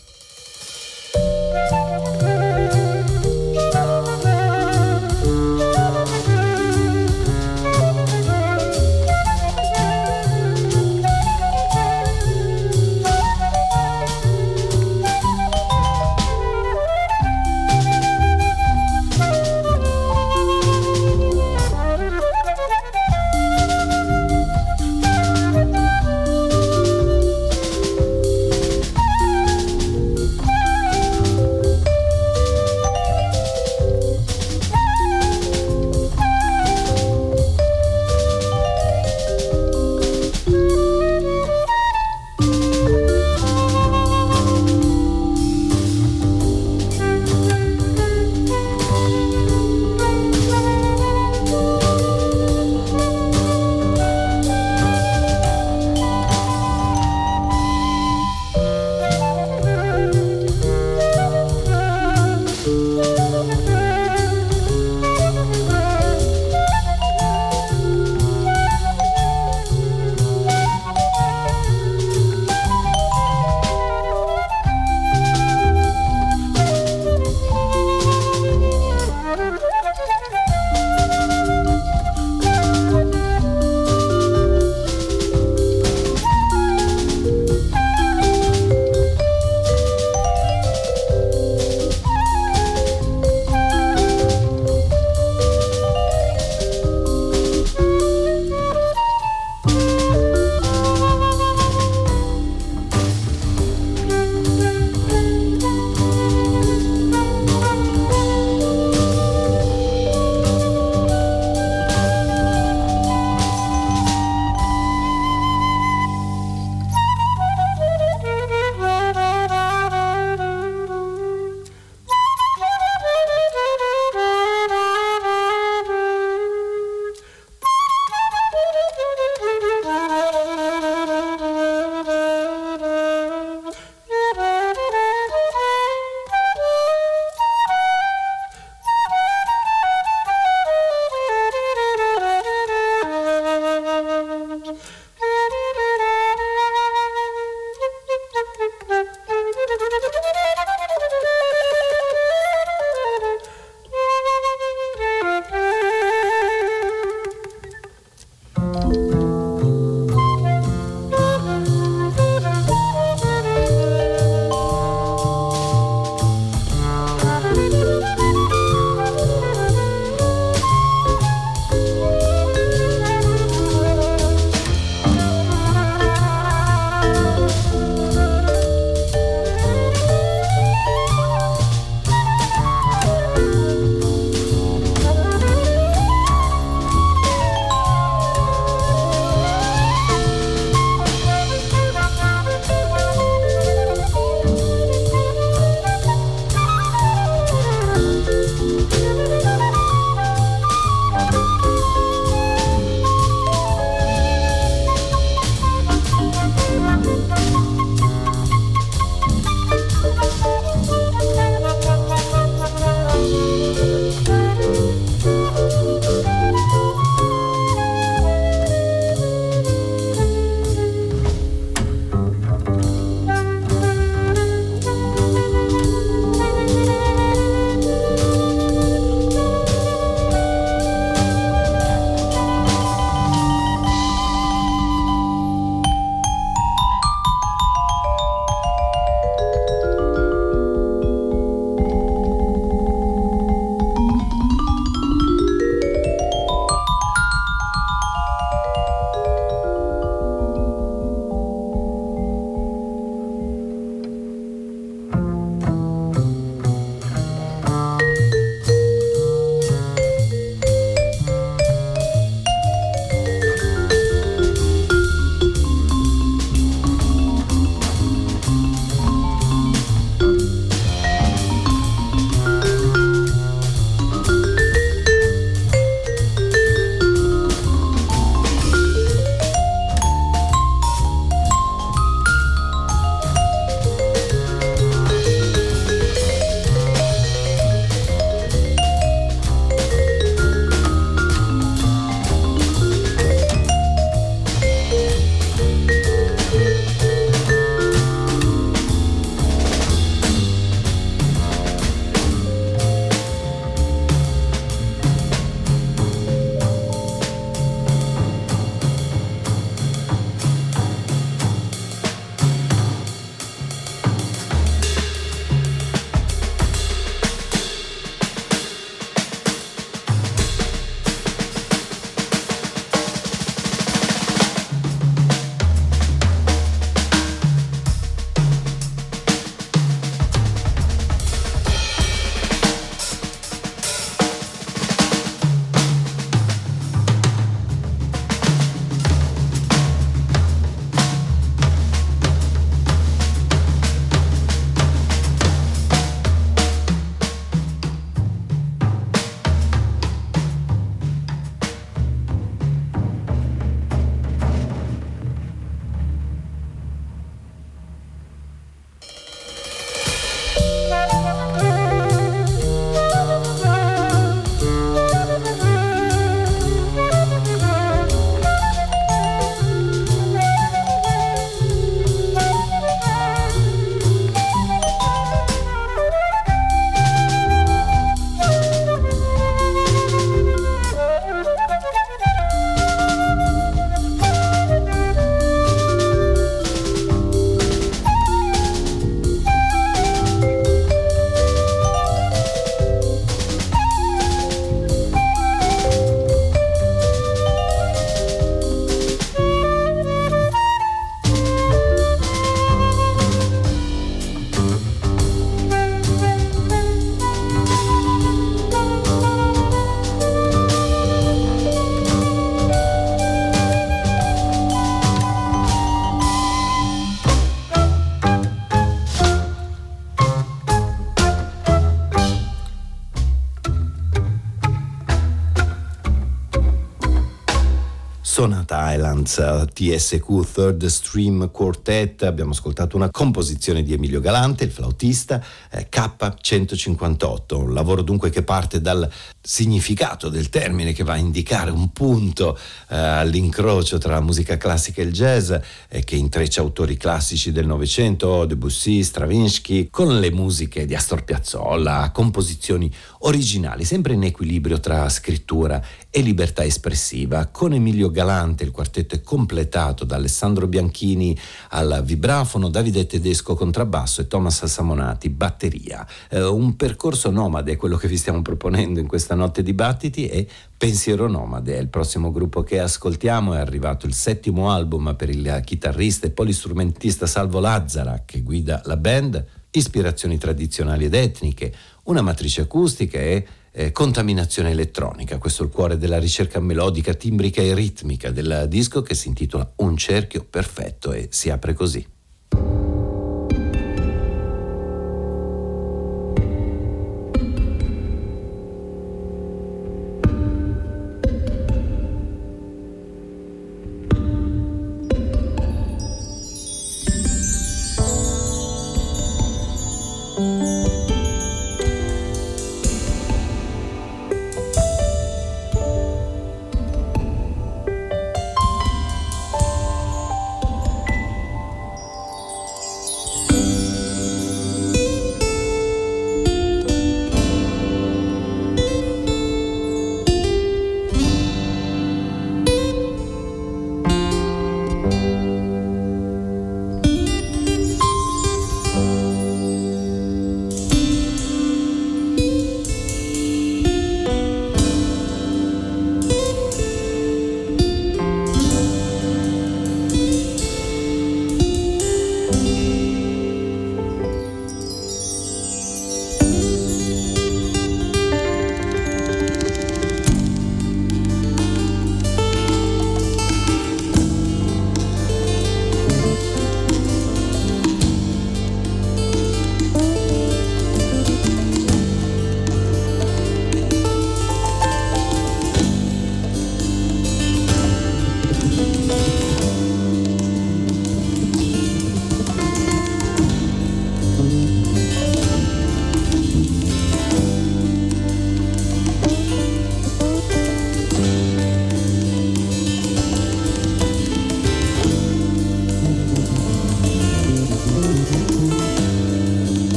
Islands 428.94 429.70
TSQ 429.74 430.52
Third 430.52 430.86
Stream 430.86 431.52
Quartet. 431.52 432.24
Abbiamo 432.24 432.52
ascoltato 432.52 432.96
una 432.96 433.10
composizione 433.10 433.84
di 433.84 433.94
Emilio 433.94 434.20
Galante, 434.20 434.64
il 434.64 434.72
flautista, 434.72 435.44
eh, 435.72 435.88
K158, 435.92 437.56
un 437.56 437.74
lavoro 437.74 438.02
dunque 438.02 438.30
che 438.30 438.44
parte 438.44 438.82
dal 438.82 439.10
significato 439.46 440.30
del 440.30 440.48
termine 440.48 440.94
che 440.94 441.04
va 441.04 441.14
a 441.14 441.18
indicare 441.18 441.70
un 441.70 441.92
punto 441.92 442.58
eh, 442.88 442.96
all'incrocio 442.96 443.98
tra 443.98 444.14
la 444.14 444.22
musica 444.22 444.56
classica 444.56 445.02
e 445.02 445.06
il 445.06 445.12
jazz 445.12 445.52
e 445.90 446.04
che 446.06 446.16
intreccia 446.16 446.62
autori 446.62 446.96
classici 446.96 447.52
del 447.52 447.68
Novecento, 447.68 448.46
Debussy, 448.46 449.04
Stravinsky, 449.04 449.90
con 449.90 450.18
le 450.18 450.32
musiche 450.32 450.86
di 450.86 450.96
Astor 450.96 451.26
Piazzolla, 451.26 452.12
composizioni 452.14 452.90
originali, 453.20 453.84
sempre 453.84 454.14
in 454.14 454.24
equilibrio 454.24 454.80
tra 454.80 455.10
scrittura 455.10 455.84
e 456.10 456.22
libertà 456.22 456.64
espressiva. 456.64 457.48
Con 457.48 457.74
Emilio 457.74 458.12
Galante 458.12 458.64
il 458.64 458.72
quartetto 458.72 459.16
è 459.16 459.22
completato 459.22 460.06
da 460.06 460.16
Alessandro 460.16 460.68
Bianchini 460.68 461.38
al 461.70 462.02
vibrafono, 462.06 462.70
Davide 462.70 463.06
Tedesco 463.06 463.56
contrabbasso 463.56 464.22
e 464.22 464.28
Thomas 464.28 464.64
Samonati 464.64 465.30
batteria. 465.30 466.08
Eh, 466.30 466.44
un 466.44 466.76
percorso 466.78 467.30
nomade 467.30 467.74
è 467.74 467.76
quello 467.76 467.98
che 467.98 468.08
vi 468.08 468.16
stiamo 468.18 468.42
proponendo 468.42 469.00
in 469.00 469.08
questa 469.08 469.33
notte 469.36 469.64
di 469.64 469.74
battiti 469.74 470.28
e 470.28 470.48
Pensiero 470.78 471.28
Nomade 471.28 471.78
è 471.78 471.80
il 471.80 471.88
prossimo 471.88 472.32
gruppo 472.32 472.64
che 472.64 472.80
ascoltiamo, 472.80 473.54
è 473.54 473.60
arrivato 473.60 474.06
il 474.06 474.14
settimo 474.14 474.72
album 474.72 475.16
per 475.16 475.30
il 475.30 475.62
chitarrista 475.64 476.28
e 476.28 476.32
polistrumentista 476.32 477.26
Salvo 477.26 477.60
Lazzara 477.60 478.24
che 478.26 478.42
guida 478.42 478.82
la 478.86 478.98
band, 478.98 479.46
ispirazioni 479.72 480.38
tradizionali 480.38 481.06
ed 481.06 481.14
etniche, 481.14 481.74
una 482.04 482.22
matrice 482.22 482.62
acustica 482.62 483.18
e 483.20 483.46
eh, 483.72 483.92
contaminazione 483.92 484.72
elettronica. 484.72 485.38
Questo 485.38 485.64
è 485.64 485.66
il 485.66 485.72
cuore 485.72 485.98
della 485.98 486.20
ricerca 486.20 486.60
melodica, 486.60 487.14
timbrica 487.14 487.62
e 487.62 487.74
ritmica 487.74 488.32
del 488.32 488.66
disco 488.68 489.02
che 489.02 489.16
si 489.16 489.30
intitola 489.30 489.72
Un 489.78 489.98
cerchio 489.98 490.46
perfetto 490.48 491.12
e 491.12 491.28
si 491.32 491.50
apre 491.50 491.74
così. 491.74 492.13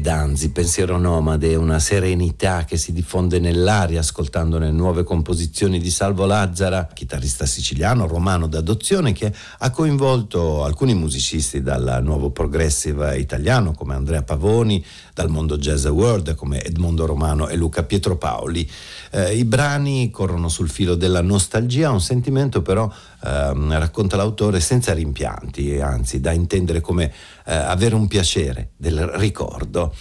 Danzi, 0.00 0.50
pensiero 0.50 0.98
nomade, 0.98 1.54
una 1.54 1.78
serenità 1.78 2.64
che 2.64 2.76
si 2.76 2.92
diffonde 2.92 3.38
nell'aria 3.38 4.00
ascoltando 4.00 4.58
le 4.58 4.70
nuove 4.70 5.04
composizioni 5.04 5.78
di 5.78 5.90
Salvo 5.90 6.24
Lazzara, 6.26 6.88
chitarrista 6.92 7.46
siciliano, 7.46 8.06
romano 8.06 8.46
d'adozione, 8.46 9.12
che 9.12 9.32
ha 9.58 9.70
coinvolto 9.70 10.64
alcuni 10.64 10.94
musicisti 10.94 11.62
dal 11.62 12.00
nuovo 12.02 12.30
progressive 12.30 13.18
italiano 13.18 13.72
come 13.72 13.94
Andrea 13.94 14.22
Pavoni, 14.22 14.84
dal 15.14 15.28
mondo 15.28 15.58
jazz 15.58 15.86
world 15.86 16.34
come 16.34 16.62
Edmondo 16.62 17.06
Romano 17.06 17.48
e 17.48 17.56
Luca 17.56 17.82
Pietropaoli. 17.82 18.68
Eh, 19.10 19.36
I 19.36 19.44
brani 19.44 20.10
corrono 20.10 20.48
sul 20.48 20.70
filo 20.70 20.94
della 20.94 21.20
nostalgia, 21.20 21.90
un 21.90 22.00
sentimento 22.00 22.62
però, 22.62 22.88
eh, 22.88 23.52
racconta 23.78 24.16
l'autore, 24.16 24.60
senza 24.60 24.92
rimpianti, 24.92 25.80
anzi 25.80 26.20
dà 26.20 26.30
a 26.30 26.34
intendere 26.34 26.80
come 26.80 27.12
eh, 27.46 27.54
avere 27.54 27.96
un 27.96 28.06
piacere 28.06 28.70
del 28.76 29.04
ricordo. 29.06 29.94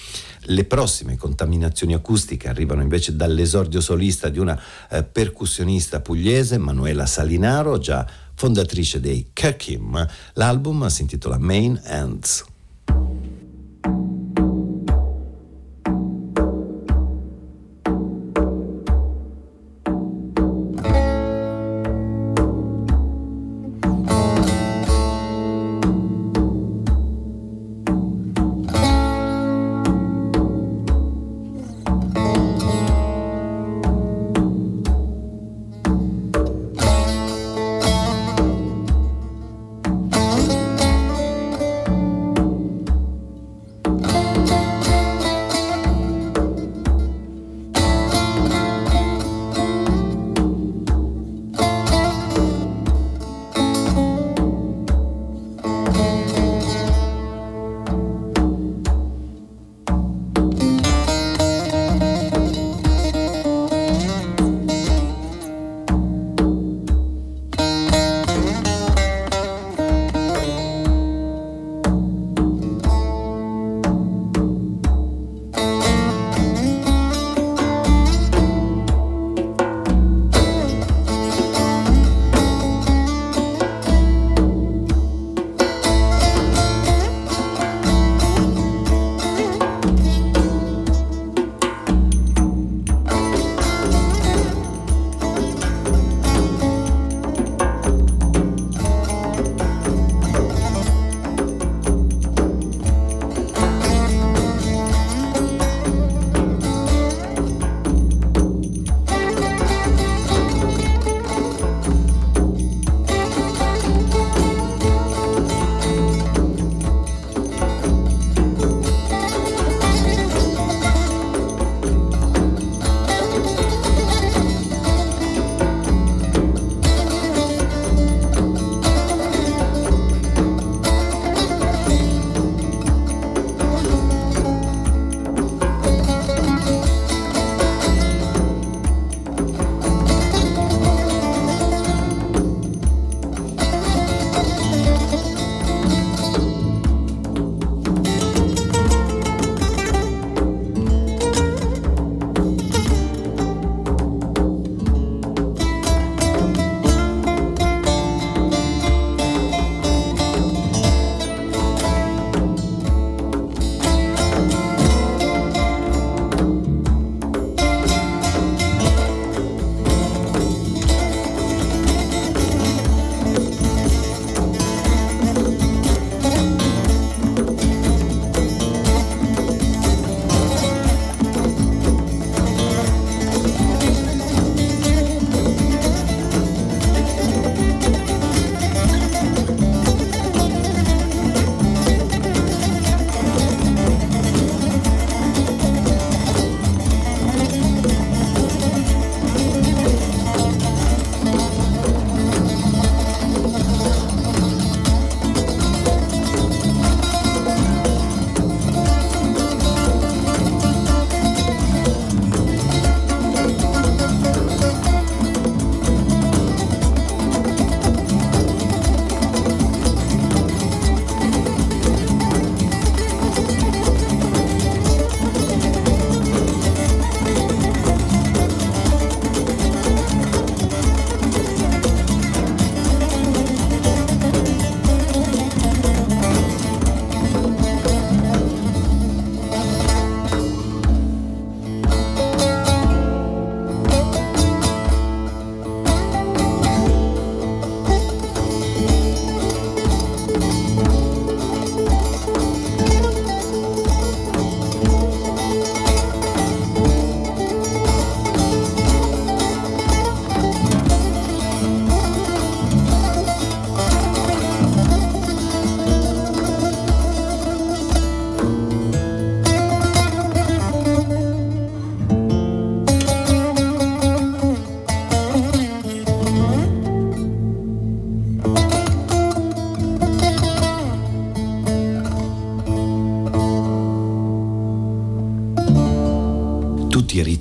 Le 0.43 0.63
prossime 0.65 1.17
contaminazioni 1.17 1.93
acustiche 1.93 2.47
arrivano 2.49 2.81
invece 2.81 3.15
dall'esordio 3.15 3.81
solista 3.81 4.29
di 4.29 4.39
una 4.39 4.59
eh, 4.89 5.03
percussionista 5.03 5.99
pugliese, 6.01 6.57
Manuela 6.57 7.05
Salinaro, 7.05 7.77
già 7.77 8.05
fondatrice 8.35 8.99
dei 8.99 9.31
Kirkim. 9.33 10.07
L'album 10.33 10.87
si 10.87 11.01
intitola 11.01 11.37
Main 11.37 11.79
Ends. 11.83 12.45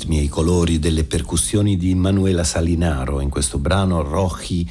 Ritmi 0.09 0.19
e 0.19 0.23
i 0.23 0.29
colori 0.29 0.79
delle 0.79 1.05
percussioni 1.05 1.77
di 1.77 1.95
Manuela 1.95 2.43
Salinaro 2.43 3.21
in 3.21 3.29
questo 3.29 3.59
brano 3.59 4.03
Roji 4.03 4.69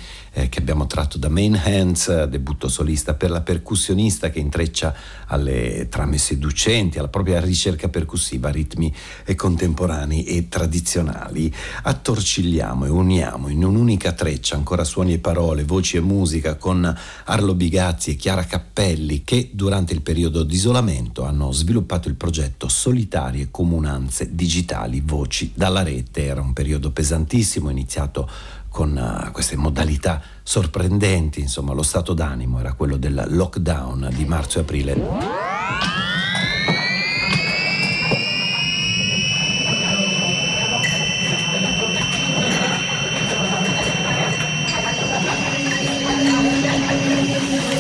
che 0.49 0.59
abbiamo 0.59 0.87
tratto 0.87 1.17
da 1.17 1.29
Main 1.29 1.59
Hands, 1.63 2.25
debutto 2.25 2.67
solista 2.67 3.13
per 3.13 3.29
la 3.29 3.41
percussionista 3.41 4.29
che 4.29 4.39
intreccia 4.39 4.93
alle 5.27 5.87
trame 5.89 6.17
seducenti, 6.17 6.97
alla 6.97 7.07
propria 7.07 7.39
ricerca 7.39 7.89
percussiva, 7.89 8.49
ritmi 8.49 8.93
contemporanei 9.35 10.23
e 10.23 10.47
tradizionali. 10.49 11.53
Attorcigliamo 11.83 12.85
e 12.85 12.89
uniamo 12.89 13.47
in 13.49 13.63
un'unica 13.63 14.11
treccia 14.13 14.55
ancora 14.55 14.83
suoni 14.83 15.13
e 15.13 15.19
parole, 15.19 15.63
voci 15.63 15.97
e 15.97 16.01
musica 16.01 16.55
con 16.55 16.95
Arlo 17.25 17.53
Bigazzi 17.53 18.11
e 18.11 18.15
Chiara 18.15 18.43
Cappelli 18.43 19.23
che 19.23 19.49
durante 19.53 19.93
il 19.93 20.01
periodo 20.01 20.43
di 20.43 20.55
isolamento 20.55 21.23
hanno 21.23 21.51
sviluppato 21.51 22.07
il 22.07 22.15
progetto 22.15 22.67
Solitarie 22.67 23.49
Comunanze 23.51 24.33
Digitali 24.33 25.01
Voci 25.01 25.51
dalla 25.53 25.83
rete. 25.83 26.25
Era 26.25 26.41
un 26.41 26.53
periodo 26.53 26.91
pesantissimo, 26.91 27.69
iniziato 27.69 28.29
con 28.77 28.95
uh, 28.95 29.31
queste 29.31 29.55
modalità 29.55 30.21
sorprendenti, 30.43 31.39
insomma 31.39 31.73
lo 31.73 31.81
stato 31.81 32.13
d'animo 32.13 32.59
era 32.59 32.73
quello 32.73 32.95
del 32.95 33.25
lockdown 33.25 34.11
di 34.13 34.23
marzo 34.25 34.59
e 34.59 34.61
aprile. 34.61 34.93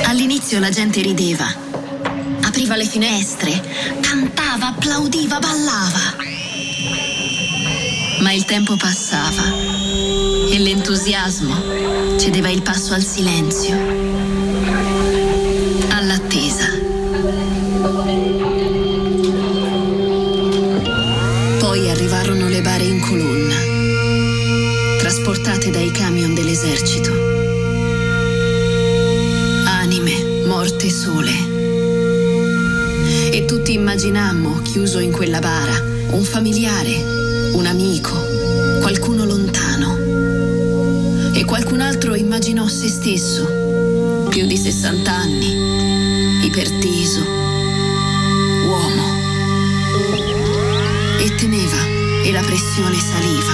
All'inizio 0.05 0.57
la 0.57 0.71
gente 0.71 0.99
rideva, 1.03 1.45
apriva 2.41 2.75
le 2.75 2.85
finestre, 2.85 3.51
cantava, 4.01 4.69
applaudiva, 4.69 5.37
ballava. 5.37 6.56
Ma 8.19 8.31
il 8.33 8.45
tempo 8.45 8.75
passava 8.75 9.43
e 10.49 10.57
l'entusiasmo 10.57 12.17
cedeva 12.17 12.49
il 12.49 12.61
passo 12.63 12.93
al 12.93 13.03
silenzio, 13.03 13.75
all'attesa. 15.89 16.65
Poi 21.59 21.89
arrivarono 21.89 22.47
le 22.49 22.61
bare 22.61 22.83
in 22.83 22.99
colonna, 23.01 23.55
trasportate 24.97 25.69
dai 25.69 25.91
camion 25.91 26.33
dell'esercito. 26.33 27.11
Anime, 29.65 30.43
morte 30.45 30.89
sole. 30.89 31.55
E 33.31 33.45
tutti 33.45 33.73
immaginammo, 33.73 34.61
chiuso 34.63 34.99
in 34.99 35.11
quella 35.11 35.39
bara, 35.39 35.79
un 36.09 36.23
familiare, 36.23 37.16
un 37.57 37.65
amico, 37.65 38.13
qualcuno 38.81 39.25
lontano 39.25 39.97
e 41.33 41.43
qualcun 41.43 41.81
altro 41.81 42.13
immaginò 42.13 42.67
se 42.67 42.87
stesso, 42.87 43.45
più 44.29 44.45
di 44.45 44.55
60 44.55 45.11
anni, 45.11 46.45
iperteso, 46.45 47.23
uomo. 48.67 49.05
E 51.19 51.33
temeva 51.35 51.83
e 52.23 52.31
la 52.31 52.41
pressione 52.41 52.97
saliva. 52.99 53.53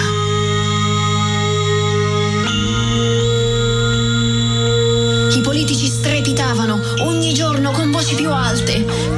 I 5.33 5.41
politici 5.41 5.87
strepitavano 5.87 6.77
ogni 6.99 7.33
giorno 7.33 7.71
con 7.71 7.89
voci 7.89 8.15
più 8.15 8.29
alte. 8.31 9.12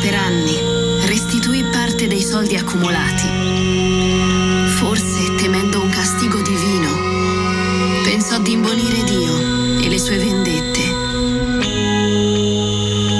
Per 0.00 0.14
anni 0.14 0.56
restituì 1.06 1.62
parte 1.64 2.06
dei 2.06 2.22
soldi 2.22 2.56
accumulati. 2.56 3.28
Forse 4.76 5.34
temendo 5.36 5.82
un 5.82 5.90
castigo 5.90 6.40
divino, 6.40 8.02
pensò 8.02 8.38
di 8.38 8.52
imbonire 8.52 9.04
Dio 9.04 9.78
e 9.78 9.88
le 9.88 9.98
sue 9.98 10.16
vendette. 10.16 10.80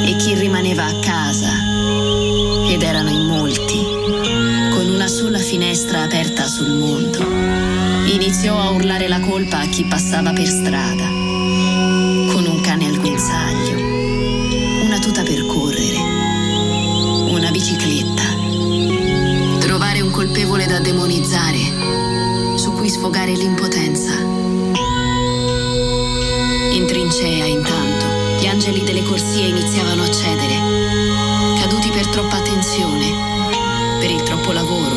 E 0.06 0.16
chi 0.16 0.34
rimaneva 0.34 0.86
a 0.86 0.94
casa 1.00 1.52
ed 2.70 2.82
erano 2.82 3.10
in 3.10 3.26
molti, 3.26 3.78
con 4.72 4.88
una 4.88 5.08
sola 5.08 5.38
finestra 5.38 6.02
aperta 6.02 6.46
sul 6.46 6.70
mondo, 6.70 7.18
iniziò 8.06 8.58
a 8.58 8.70
urlare 8.70 9.06
la 9.06 9.20
colpa 9.20 9.58
a 9.58 9.66
chi 9.66 9.84
passava 9.84 10.32
per 10.32 10.46
strada, 10.46 10.99
corsie 29.20 29.48
iniziavano 29.48 30.02
a 30.02 30.10
cedere 30.10 30.54
caduti 31.60 31.90
per 31.90 32.06
troppa 32.06 32.36
attenzione, 32.36 33.06
per 33.98 34.10
il 34.10 34.22
troppo 34.22 34.50
lavoro, 34.50 34.96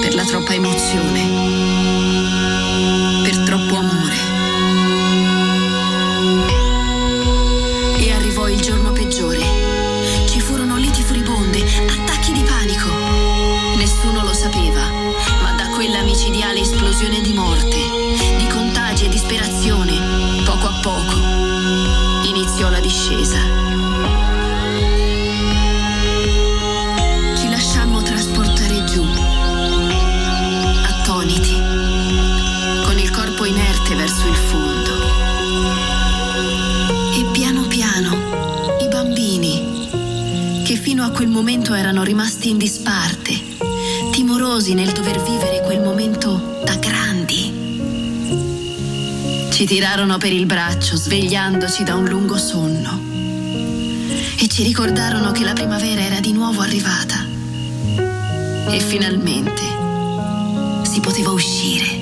per 0.00 0.14
la 0.16 0.24
troppa 0.24 0.54
emozione, 0.54 1.57
quel 41.10 41.28
momento 41.28 41.74
erano 41.74 42.02
rimasti 42.02 42.50
in 42.50 42.58
disparte, 42.58 43.32
timorosi 44.10 44.74
nel 44.74 44.92
dover 44.92 45.22
vivere 45.22 45.62
quel 45.62 45.80
momento 45.80 46.60
da 46.64 46.74
grandi. 46.76 47.66
Ci 49.50 49.66
tirarono 49.66 50.18
per 50.18 50.32
il 50.32 50.46
braccio, 50.46 50.96
svegliandoci 50.96 51.84
da 51.84 51.94
un 51.94 52.06
lungo 52.06 52.36
sonno. 52.36 53.00
E 54.38 54.46
ci 54.48 54.62
ricordarono 54.62 55.32
che 55.32 55.44
la 55.44 55.52
primavera 55.52 56.00
era 56.00 56.20
di 56.20 56.32
nuovo 56.32 56.60
arrivata. 56.60 57.26
E 58.70 58.80
finalmente 58.80 59.62
si 60.82 61.00
poteva 61.00 61.30
uscire. 61.30 61.97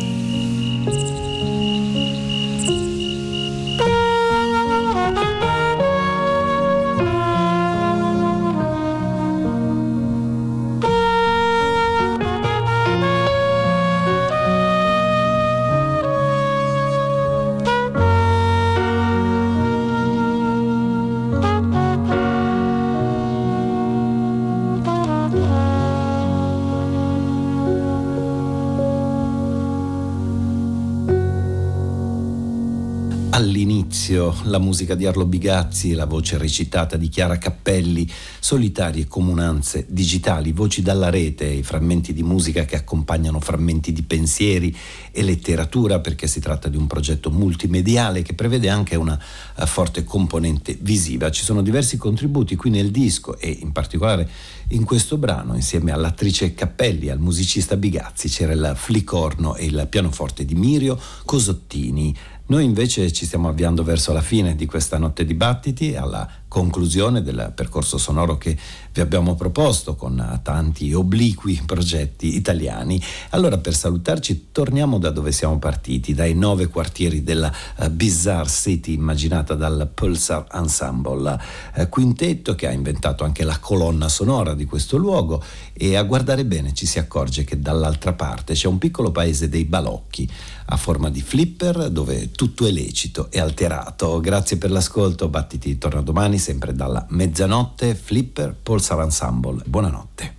La 34.47 34.59
musica 34.59 34.95
di 34.95 35.07
Arlo 35.07 35.27
Bigazzi, 35.27 35.93
la 35.93 36.07
voce 36.07 36.39
recitata 36.39 36.97
di 36.97 37.09
Chiara 37.09 37.39
Cappelli, 37.39 38.09
solitarie 38.39 39.07
comunanze 39.07 39.87
digitali, 39.89 40.53
voci 40.53 40.83
dalla 40.83 41.11
rete, 41.11 41.47
i 41.47 41.63
frammenti 41.63 42.13
di 42.13 42.23
musica 42.23 42.65
che 42.65 42.77
accompagnano 42.77 43.41
frammenti 43.41 43.93
di 43.93 44.03
pensieri 44.03 44.75
e 45.11 45.23
letteratura 45.23 46.01
perché 46.01 46.27
si 46.27 46.41
tratta 46.41 46.69
di 46.69 46.77
un 46.77 46.87
progetto 46.87 47.31
multimediale 47.31 48.23
che 48.23 48.35
prevede 48.35 48.69
anche 48.69 48.97
una 48.97 49.19
uh, 49.57 49.67
forte 49.67 50.05
componente 50.05 50.77
visiva. 50.81 51.31
Ci 51.31 51.45
sono 51.45 51.63
diversi 51.63 51.97
contributi 51.97 52.57
qui 52.57 52.71
nel 52.71 52.91
disco 52.91 53.39
e 53.39 53.49
in 53.61 53.73
particolare 53.73 54.29
in 54.71 54.85
questo 54.85 55.17
brano 55.17 55.55
insieme 55.55 55.93
all'attrice 55.93 56.55
Cappelli 56.55 57.07
e 57.07 57.11
al 57.11 57.21
musicista 57.21 57.77
Bigazzi 57.77 58.29
c'era 58.29 58.53
il 58.53 58.73
flicorno 58.75 59.55
e 59.55 59.67
il 59.67 59.87
pianoforte 59.89 60.45
di 60.45 60.55
Mirio 60.55 60.99
Cosottini. 61.25 62.15
Noi 62.49 62.65
invece 62.65 63.11
ci 63.11 63.27
stiamo 63.27 63.49
avviando 63.49 63.83
verso 63.83 64.13
la 64.13 64.21
fine 64.21 64.55
di 64.55 64.67
questa 64.67 64.99
notte 64.99 65.25
dibattiti, 65.25 65.97
alla 65.97 66.29
conclusione 66.49 67.23
del 67.23 67.53
percorso 67.55 67.99
sonoro 67.99 68.39
che 68.39 68.57
vi 68.93 69.01
abbiamo 69.01 69.35
proposto 69.35 69.95
con 69.95 70.41
tanti 70.43 70.93
obliqui 70.93 71.63
progetti 71.67 72.37
italiani. 72.37 73.03
Allora 73.31 73.59
per 73.59 73.75
salutarci 73.75 74.49
torniamo 74.53 74.99
da 74.99 75.11
dove 75.11 75.33
siamo 75.33 75.59
partiti, 75.59 76.15
dai 76.15 76.35
nove 76.35 76.69
quartieri 76.69 77.23
della 77.23 77.53
uh, 77.77 77.91
Bizarre 77.91 78.49
City 78.49 78.95
immaginata 78.95 79.55
dal 79.55 79.91
Pulsar 79.93 80.47
Ensemble, 80.53 81.39
uh, 81.75 81.89
quintetto 81.89 82.55
che 82.55 82.67
ha 82.67 82.73
inventato 82.73 83.25
anche 83.25 83.45
la 83.45 83.59
colonna 83.59 84.09
sonora 84.09 84.55
di 84.55 84.65
questo 84.65 84.97
luogo 84.97 85.43
e 85.73 85.97
a 85.97 86.03
guardare 86.05 86.45
bene 86.45 86.73
ci 86.73 86.87
si 86.87 86.99
accorge 86.99 87.45
che 87.45 87.61
dall'altra 87.61 88.15
parte 88.15 88.55
c'è 88.55 88.69
un 88.69 88.79
piccolo 88.79 89.11
paese 89.11 89.49
dei 89.49 89.65
balocchi 89.65 90.29
a 90.69 90.77
forma 90.77 91.11
di 91.11 91.21
flipper 91.21 91.91
dove 91.91 92.31
tutto 92.33 92.67
è 92.67 92.71
lecito 92.71 93.29
e 93.31 93.41
alterato. 93.41 94.21
Grazie 94.21 94.57
per 94.57 94.71
l'ascolto, 94.71 95.29
battiti 95.29 95.79
torna 95.79 96.01
domani 96.01 96.36
sempre 96.39 96.73
dalla 96.75 97.07
mezzanotte, 97.11 97.95
flipper 97.95 98.55
Pulsar 98.55 99.01
Ensemble. 99.01 99.63
Buonanotte. 99.67 100.35